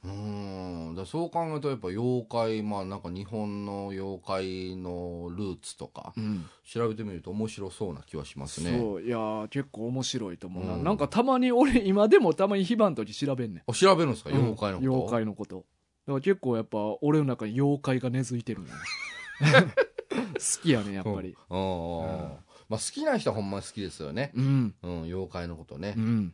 [0.03, 0.95] うーん。
[0.95, 6.45] だそう考えるとやっぱ妖怪まあなんか日本の妖怪のルーツとかうん。
[6.63, 8.77] 調べてみると面白そうな気はしますね。
[8.79, 9.01] そう。
[9.01, 10.83] いやー結構面白いと思うな、うん。
[10.83, 13.63] なんかたまに俺今でもたまに非番の時調べんねん。
[13.67, 14.29] あ調べるんですか？
[14.29, 14.35] うん。
[14.37, 15.55] 妖怪のこと、妖怪のこと。
[15.55, 15.65] だか
[16.07, 18.79] ら結構やっぱ俺の中に妖怪が根付いてるんやね
[20.35, 21.35] 好きやねやっぱり。
[21.49, 21.59] うん。
[21.59, 22.37] うんうんうん
[22.70, 24.76] まあ、好きな人はほんまに好きですよね、うん。
[24.82, 25.93] うん、妖怪のことね。
[25.97, 26.34] う、ん。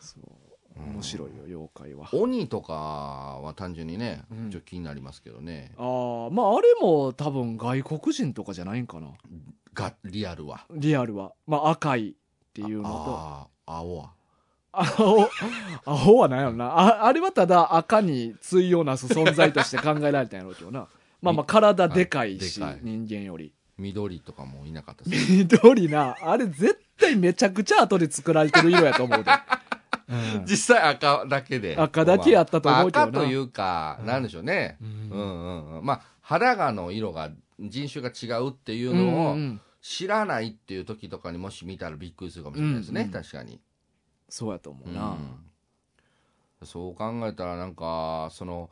[0.00, 0.22] そう。
[0.24, 2.08] うん面白いよ妖怪は。
[2.12, 4.50] 鬼とかは単純にね、うん。
[4.50, 5.72] ちょっと気になりますけどね。
[5.76, 9.08] ああまああれも多分外国人とかじゃないんかな。
[9.74, 10.64] がリアルは。
[10.70, 11.32] リアルは。
[11.46, 12.12] まあ赤いっ
[12.54, 12.88] ていうのと。
[12.90, 14.10] ああ青は。
[14.72, 15.28] 青
[15.84, 16.66] 青は何やろな。
[16.66, 20.86] ああれはただ赤に対をなす存在として考えられたんやろうけどな。
[21.20, 22.90] まあまあ 体でかいし、はいでかい。
[22.90, 26.16] 人間より緑とかもいなかった緑な。
[26.20, 29.30] あれ絶対めちゃくちゃ後で作られてる色やと思うで、
[30.08, 30.44] うん。
[30.46, 31.76] 実際赤だけで。
[31.78, 33.12] 赤だけやったと思うけどな。
[33.12, 34.06] まあ赤というか、うん。
[34.06, 35.84] なんでしょうね、ううんん、うんうん。
[35.84, 39.60] まあ肌がの色が人種が違うっていううんのをうん。
[39.82, 43.06] 知らないっていう時とかにもし見たらびっくりするかもしれないですね、うん。
[43.06, 43.58] うん確かに、
[44.28, 44.94] そうやと思ううん。
[44.94, 45.16] な、
[46.64, 48.68] そう考えたらなんかその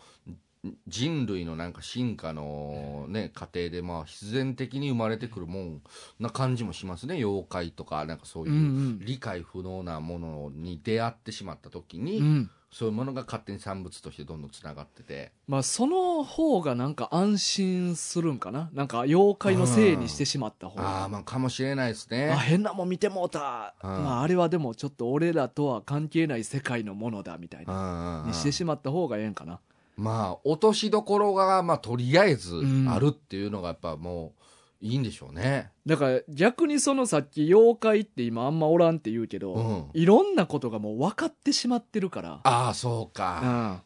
[0.87, 5.83] 人類のなんか進化のね過程でまあ必然的に生まれてくるもん
[6.19, 7.15] な感じもしますね。
[7.15, 8.99] 妖怪とかなんかそういううんうん。
[9.01, 12.51] 理解不能なものに出会ってしまった時に、うん。
[12.71, 15.33] そういうものが勝手に産物としてどんどんつながってて。
[15.47, 18.69] まあその方がなんか安心するんかな？
[18.75, 23.91] なんか妖怪のせいにしてしまった方あがあまあかもしれないですあね変なもん見てもうた、うん。
[23.91, 29.61] まあ、あれはでもちょっと俺らとは関係ない世界のものだみたいな、にしてしまった方がええんかな
[29.99, 32.89] まあ落としどころがまあとりあえずうん。
[32.89, 34.33] あるっていうのがやっぱも
[34.81, 40.01] ういいんでしょうね、だから逆にそのさっき妖怪って今あんまおらんって言うけど、うん。
[40.01, 43.83] いろんなことがもう分かってしまってるから、ああそうか、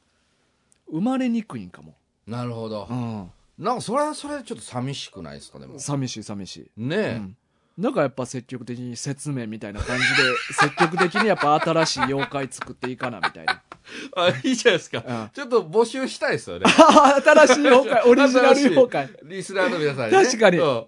[0.90, 1.94] うん、生まれにくいんかも、
[2.26, 5.78] なるほど、うん、なんかそれはそれでちょっと寂しくないですかでも。
[5.78, 7.36] 寂しい寂しい、ねえ、うん、
[7.78, 13.62] だからやっぱ積極的に説明みたいな感じで 積極的にやっぱ新しい妖怪作っていかなみたいな
[14.16, 15.02] あ、いいじゃないですか。
[15.06, 16.66] うんちょっと募集したいですよね。
[16.70, 19.10] 新しい妖怪、オリジナル妖怪。
[19.24, 20.24] リスナーの皆さんに、ね。
[20.24, 20.84] 確かにうん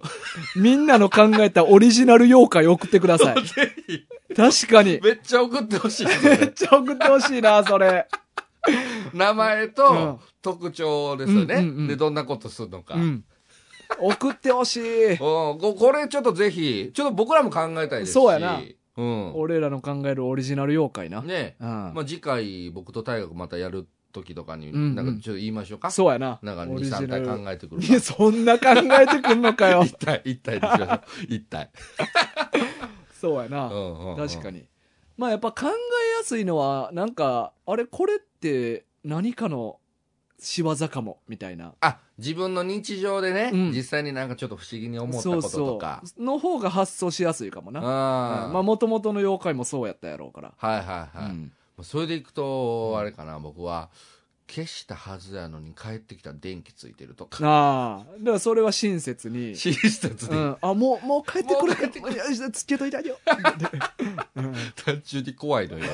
[0.57, 3.43] みんなの考えたオリジナル妖怪送ってください。
[3.45, 4.07] ぜひ、
[4.37, 5.01] 確かに。
[5.03, 6.49] めっちゃ送ってほしいですよめっね。
[6.55, 8.07] ちゃ送ってほしいな、それ。
[9.12, 11.55] 名前うんと特徴ですよね。
[11.57, 12.95] うんうんうんで、どんなことするのか。
[12.95, 13.24] うん。
[14.01, 15.11] 送ってほしい。
[15.12, 18.14] うんここれちょっとぜひ、ちょっと僕らも考えたいですし。
[18.14, 18.61] そうやな。
[18.97, 19.35] うん。
[19.35, 21.22] 俺らの考えるオリジナル妖怪な。
[21.22, 21.68] ねうん。
[21.68, 25.91] まあ次回僕と大学またやる時とかに、うんうんなんかちょっと言いましょうか。
[25.91, 26.39] そうやな。
[26.43, 29.95] なんか2、オリジ3ナル体考えてくるいや、そんな考えてくんのかよ 一。
[29.95, 31.01] 体、一体でしょう。
[31.28, 31.70] 一体。
[33.20, 33.70] そうやな。
[34.16, 34.61] 確かに。
[34.61, 34.66] に。
[35.16, 39.78] まあやっぱ考えやすいのは、なんか、あれ、これって何かの
[40.39, 41.74] 仕業かも、みたいな。
[41.80, 46.03] あ、自分の日常でね、うん実際になんかちょっと不思議に思ったことそうそとか。
[46.17, 46.23] う。
[46.23, 47.81] の方が発想しやすいかもな。
[47.81, 50.53] あうんまあ、もともとの妖怪もそうやったやろうから。
[50.57, 51.31] はいはいはい。
[51.31, 51.53] うん
[51.83, 53.91] それでいくと、あれかな、僕は、
[54.49, 57.39] 消したはずやのに帰ってきたら電気ついてるとか。
[57.47, 58.05] ああ。
[58.19, 59.57] だからそれは親切に。
[59.57, 60.57] 親切に、うん。
[60.61, 63.19] あ、もう、もう帰ってくるもう帰ってくるいやつけといてあげよ
[64.37, 64.41] う。
[64.41, 65.85] う ん単純に怖いのよ。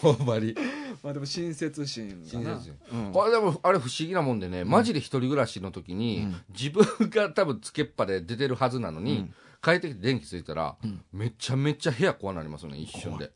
[0.00, 0.54] ほんまに。
[1.02, 2.50] まあでも親切心がな。
[2.50, 13.32] 親切うんこれでも、あれ不思議なもんでね、マジで一人暮らしの時に、うん自分が多分つけっぱで出てるはずなのに、うん帰ってきて電気ついたら、うんめちゃめちゃ部屋怖なりますよね、一瞬で。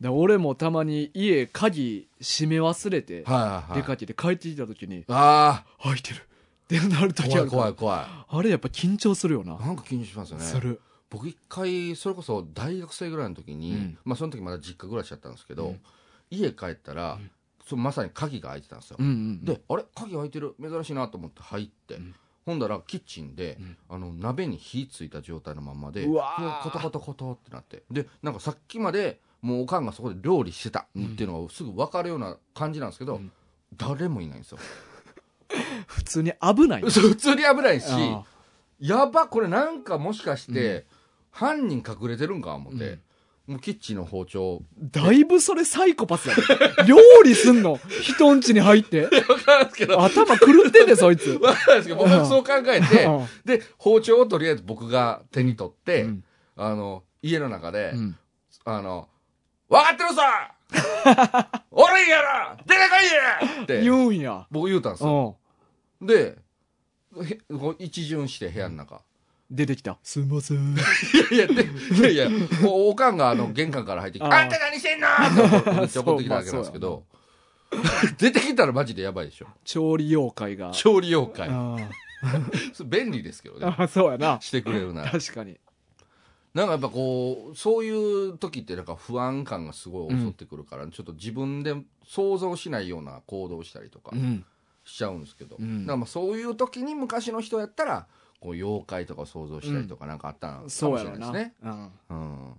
[0.00, 3.74] で俺もたまに家鍵閉め忘れて、はいはいはい。
[3.76, 6.16] 出かけて帰ってきた時に、あ開いてる。
[6.16, 6.20] っ
[6.68, 8.06] てなるあ、怖いるから怖い怖い。
[8.28, 9.56] あれやっぱ緊張するよな。
[9.56, 10.44] なんか緊張しますよね。
[10.44, 10.80] する。
[11.10, 15.80] 僕一回それこそ大学生ぐらいの時に、うんまあその時まだ実家暮らしだったんですけど、うん
[16.30, 17.30] 家帰ったら、うん
[17.66, 19.44] そのまさに鍵が開いてたんですよ、うんうん。
[19.44, 20.54] であれ鍵開いてる？
[20.60, 22.14] 珍しいなと思って入って、うん
[22.46, 33.32] ほんだらキッチンで、うんあの鍋に火ついた状態のまんまでうわーもうコトコトコトってなってでなんかさっきまでもうおかんがそこで料理してたっていうのがすぐ分かるような感じなんですけど、うん。
[33.76, 34.58] 誰もいないんですよ。
[35.86, 36.82] 普通に危ない。
[36.82, 36.90] な。
[36.90, 38.24] そう普通に危ないしあ
[38.78, 40.86] やばこれなんかもしかして、
[41.30, 42.98] 犯人隠れてるんか思って、
[43.46, 44.62] もうキッチンの包丁。
[44.78, 46.42] だいぶそれサイコパスやで。
[46.86, 47.78] 料理すんの？
[48.02, 49.06] 人ん家に入って？
[49.26, 50.00] 分からんですけど。
[50.02, 51.38] 頭狂ってんで、そいつ。
[51.38, 53.26] 分からんですけど僕はそう考えてうん。
[53.44, 56.24] で包丁をとりあえず僕が手に取って、うん。
[56.56, 58.16] あの家の中で、うん。
[58.64, 59.08] あの
[59.68, 60.54] 分かってるさ
[61.70, 64.46] 俺やな出てこいやって言うんや。
[64.50, 65.36] 僕言うたんですうよ
[66.02, 66.06] ん。
[66.06, 66.36] で
[67.22, 69.00] へこう一巡して部屋の中、
[69.50, 69.98] 出てきた。
[70.02, 70.74] すいません。
[71.32, 72.28] いやいやでいやいや
[72.62, 75.08] もうおかんがあの玄関から入ってきて「あんた何してんの!」
[75.60, 77.04] ってめっちゃ怒ってきたわけなんですけど、
[78.18, 80.70] 出てきたらマジでやばいでしょ調理妖怪が。
[80.72, 81.48] 調理妖怪
[82.84, 84.38] 便利ですけどねああ、そうやな。
[84.40, 85.58] してくれるなら確かに。
[86.54, 87.90] なんかやっぱこうそうい
[88.30, 91.74] う時ってなんか不安感がすごい襲ってくるから、ちょっと自分で
[92.06, 94.44] 想像しないような行動をしたりとかうん。
[94.84, 98.06] しちゃうんですけど、うんだからまあそういう時に昔の人やったら
[98.40, 101.02] こう妖怪とかを想像したりとかなんかあったのかもしれな。
[101.04, 101.54] ないですね。
[101.62, 101.90] うん。
[102.08, 102.52] うん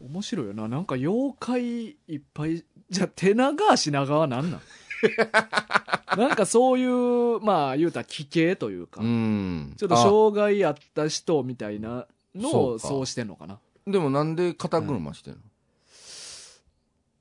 [0.00, 0.68] 面白いよな。
[0.68, 1.60] なんか妖怪
[2.06, 2.64] いっぱい。
[2.88, 4.60] じゃあ、手長品川なんなん？
[6.16, 12.86] なんかそういう、まあ言うたら奇形というか、うんちょっと障害あった人みたいなのそうか。
[12.86, 13.54] をそうしてんのかな。
[13.54, 15.40] あでもなんで肩車してんの、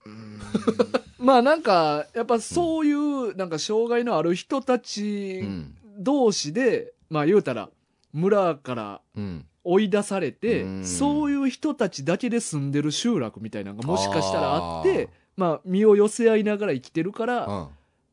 [1.20, 5.78] まあなんか、やっぱそういう、なんか障害のある人たちうん。
[6.00, 7.70] 同士で、まあ言うたら、
[8.14, 9.46] 村からうん。
[9.64, 10.86] 追い出されて、うん。
[10.86, 17.54] そういう人たちだけで住んでる集落みたいなのがもしかしたらあってあ、まあ身を寄せ合いながら生きてるから、う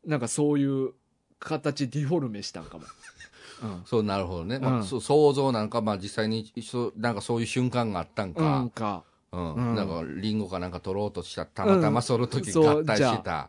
[0.08, 0.10] ん。
[0.10, 0.92] なんかそういう
[1.38, 2.84] 形ディフォルメしたんかも。
[3.64, 3.82] うん。
[3.84, 9.04] そうなるほどね、まあうんそう想像なんか、まあ、実際にそうなんかそういう瞬間があったんうんか、か。
[9.32, 9.54] うん。
[9.54, 9.74] うん。
[9.74, 11.64] なんかリンゴかなんか取ろうとしたた。
[11.64, 13.48] またまその時合体してた、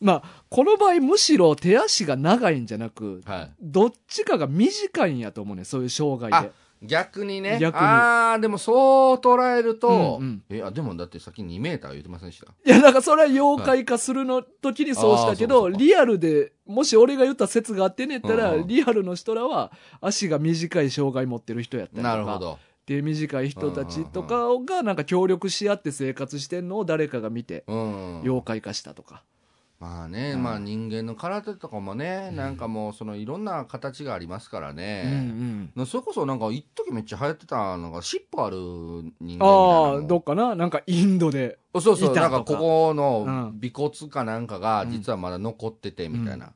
[0.00, 6.52] まあ、この場合むしろ手足が長いんじゃなく、はい、どっちかが短いんやと思うねそういう障害で。
[6.82, 7.58] 逆にね。
[7.60, 7.80] 逆に。
[7.80, 10.56] ああでもそう捉えると、うんうん。
[10.56, 12.52] いやでもだってさっき2メーター言ってませんでした？
[12.64, 18.66] いや、だからそれは妖怪化するの時にそうしたけど、リアルで、もし俺が言った説があってんねやったら、うんうん。
[18.66, 22.08] リアルの人らは足が短い障害持ってる人やったりとか。
[22.08, 22.58] なるほど。
[22.86, 28.20] で、短い人たちとかがなんか協力し合って生活してんのを誰かが見て、うん。
[28.20, 29.24] 妖怪化したとか。
[29.78, 35.72] まあね、うんまあ人間の体とかもね、なんかもうそのいろんな形がありますからうんうね、ん。
[35.76, 38.56] なそれこそなんか一時めっちゃ流行ってたのが尻尾ある
[39.20, 39.92] 人間あの。
[39.98, 40.54] あ、どっかな？
[40.54, 41.58] なんかインドで。
[41.74, 43.60] そうそうなんかここのうん。
[43.62, 46.52] 尾骨かなんかがうん実はまだ残っててみたいな、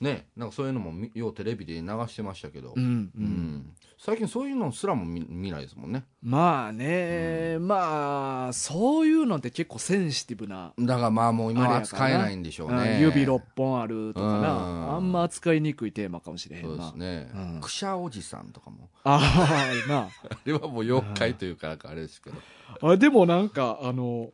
[0.00, 3.10] ねなんかそういうのもみようテレビで流してましたけど、うん、うん。
[3.16, 3.76] うん。
[3.98, 6.04] 最近そういうのすらも見見ないですもんね。
[6.22, 14.42] まあね、まあそういうのって結構センシティブな、だからまあもう今は扱えないんでしょううんね指6本あるとかうん。
[14.42, 17.60] なあんま扱いにくいテーマかもしれへそうんでなすね、うん。
[17.60, 18.90] くしゃおじさんとかも。
[19.04, 20.08] ああな。
[20.28, 22.36] あれはもう妖怪というかあれですけど。
[22.82, 24.32] あでもなんかあの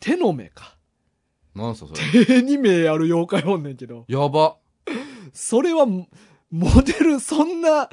[0.00, 0.76] 手の目か
[1.54, 2.26] なんすかそれ。
[2.26, 4.04] 手に目ある妖怪おんねんけど。
[4.08, 4.56] やば。
[5.32, 6.06] それはモ
[6.82, 7.88] デルそんな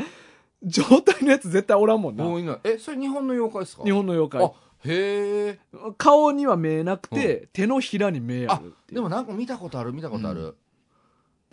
[0.64, 2.24] 状態のやつ絶対おらんもんな。
[2.24, 2.54] もういな。
[2.54, 3.84] いえそれ日本の妖怪ですか？
[3.84, 4.52] 日本の妖あ
[4.84, 5.60] 怪へえ。
[5.98, 10.56] 顔には見えなくて、手のひらに目あるでもなんか見たことある見たことある、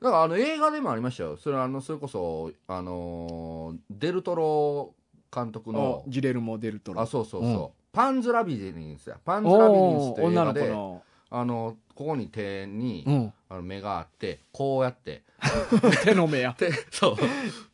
[0.01, 1.37] だからあの映画でもありましたよ。
[1.37, 4.95] それはあのそれこそあのーデルトロ
[5.35, 6.05] 監督の。
[6.07, 7.01] あギレルモ・デルトロ。
[7.01, 7.69] あそうそうそう、うん。
[7.93, 9.19] パンズラビリンスや。
[9.25, 15.23] パンズラビリンスっていう映女の子画での、あのここに手に、うん、あの目があってこうやって。
[16.05, 16.55] 手の目や。
[16.59, 17.17] 手そう。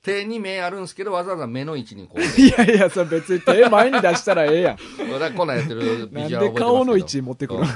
[0.03, 2.21] 手に目あるんですけどわざわざ目の位置にこう。
[2.41, 4.79] いやいやそれ別に手前に出したらええやん。
[5.37, 6.41] こんなんやってるビジュアル覚えてますけど。
[6.41, 7.63] で顔の位置に持ってくるう。
[7.65, 7.67] ん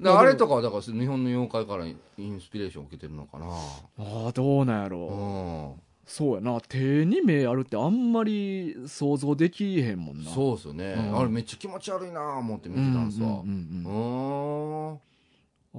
[0.00, 3.46] だあれとかはだから日本の妖怪からインスピレーションを受けてるのかな。
[3.46, 6.60] ああどうなんやろう、うんそうやな。
[6.60, 10.28] 手に目あるってあんまり想像できへんもんな。
[10.28, 11.18] そうですよね、うん。
[11.18, 13.28] あれめっちゃ気持ち悪いなぁ思って見てたんですわ。
[13.28, 13.46] うんうんうん
[13.84, 14.90] うん。
[14.90, 14.98] うん。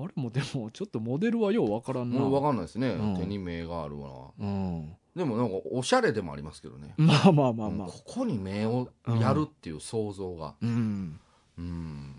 [0.05, 2.17] あれもでもちょっとモデルはようわからんな。
[2.17, 3.17] もう分かんないですね、うん。
[3.17, 4.31] 手に目があるわ。
[4.39, 4.95] うん。
[5.13, 7.87] でもなんかおしゃれでもありますけどね、まあまあまあまあ。
[7.87, 8.87] うんここに目を
[9.19, 10.55] やるっていう想像が。
[10.61, 11.19] うん。
[11.57, 12.15] うん。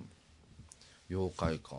[1.09, 1.79] 妖怪か。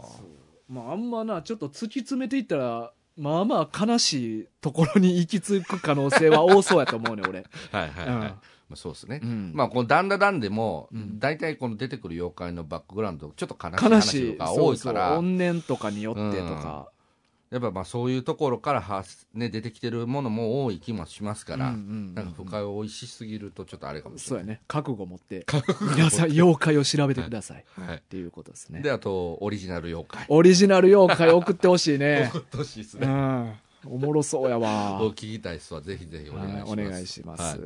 [0.67, 7.45] まああんまなちょっと突き詰めていったらまあまあ悲しいところに行き着く可能性は多そうやと思うね俺。
[7.71, 8.19] はいはいはい、うん。
[8.19, 8.37] ま
[8.71, 9.51] あ、そうですね、うん。
[9.53, 11.19] まあこの「ダンダダン」でも、うん。
[11.19, 15.17] 大体この出てくる妖怪のバックグラウンドちょっと悲しい悲話しいが多いから。
[15.17, 16.89] 怨念とかによってとか、
[17.53, 19.03] やっぱまあそういうところからは、
[19.35, 24.43] ね、出てきてるものも多い気もしますから、うんうんうんなんか深追いしすぎるとちょっとあれかもしれない。
[24.43, 24.61] そうやね。
[24.67, 25.45] 覚悟持って。
[25.95, 27.97] 皆さん妖怪を調べてください、はい。
[27.97, 28.81] っていうことですね。
[28.81, 30.25] であとオリジナル妖怪。
[30.29, 32.29] オリジナル妖怪送ってほしいね。
[32.33, 33.53] 送ってほしいですね、うん。
[33.85, 35.01] おもろそうやわ。
[35.03, 37.59] を聞きたい人はぜひぜひお願いします、はいお願いします、はい。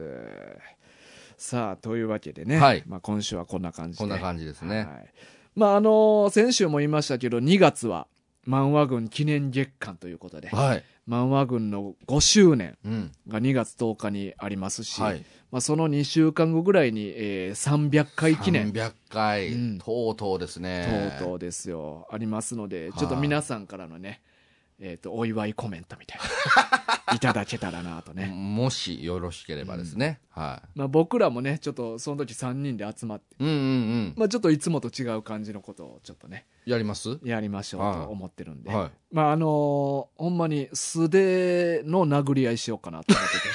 [1.38, 2.84] さあというわけでね、はい。
[2.86, 4.04] まあ、今週はこんな感じで。
[4.04, 5.14] こんな感じですね、はい。
[5.56, 8.08] まああの先週も言いましたけど2月は
[8.48, 13.12] 漫画軍記念月間ということではい、漫画軍の5周年うん。
[13.28, 18.72] が2月10日にありますし、はい、まあ、その2週間後ぐらいに、えー300回記念。
[18.72, 19.78] 300回、うん。
[19.80, 21.12] とうとうですね。
[21.20, 22.08] とうとうですよ。
[22.10, 24.22] ありますのでちょっと皆さんからのね、
[24.80, 27.14] えー、とお祝いコメントみたいな。
[27.16, 34.14] いただけたらなとね、もしよろしければですね、はまあ、僕らもねちょっとその時3人で集まって、いうんうんうん。
[34.18, 37.18] まあ、ちょっといつもと違う感じのことをちょっとねやります？
[37.24, 43.48] やりましょうと思ってるんで、はまああのーほんまに素手の殴り合いしようかなと思ってて。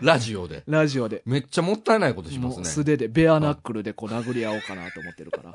[0.00, 0.62] い ラジオで。
[0.66, 1.22] ラジオで。
[1.24, 5.52] めっちゃもったいないことしまもうすね素手でベアナックルでこう殴り合おうかなと思ってるから。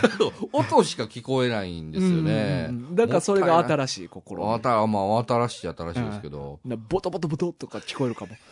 [0.52, 2.66] 音しか聞こえないんですよね。
[2.70, 2.96] うんうんうん。
[2.96, 8.32] だからそれが新しい心あたまあ新しい新しいですけど、なボトボトボトとか聞こえるかも。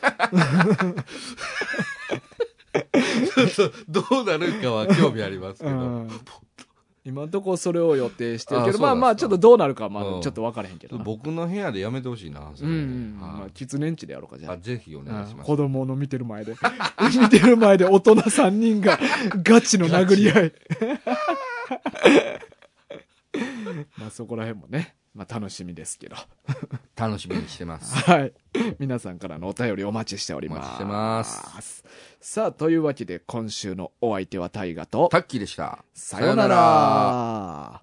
[3.89, 5.75] どうなるかは興味ありますけど、う
[6.05, 6.09] ん
[7.05, 10.15] 今のところそれを予定してるけどまあまあちょっとどうなるかはまうん。
[10.17, 11.05] だちょっと分からへんけどな。
[11.05, 13.19] 僕の部屋でやめてほしいなそうんうれねん。
[13.19, 14.53] まあはい喫煙地でやろうかじゃあ。
[14.55, 15.47] あぜひお願いします。
[15.47, 16.55] 子供の見てる前で。
[17.21, 18.99] 見てる前で大人3人が
[19.43, 20.53] ガチの殴り合い。
[23.97, 26.17] まあそこら辺もね、まあ、楽しみですけど。
[26.97, 27.95] 楽しみにしてます。
[28.09, 28.33] はい。
[28.79, 30.59] 皆さんからのお便りお待ちしております。
[30.59, 31.25] お待ちしてま
[31.63, 31.85] す。
[32.21, 35.09] さあというわけで今週のお相手は大ガと。
[35.09, 35.85] タッキーでした。
[35.95, 37.83] さようなら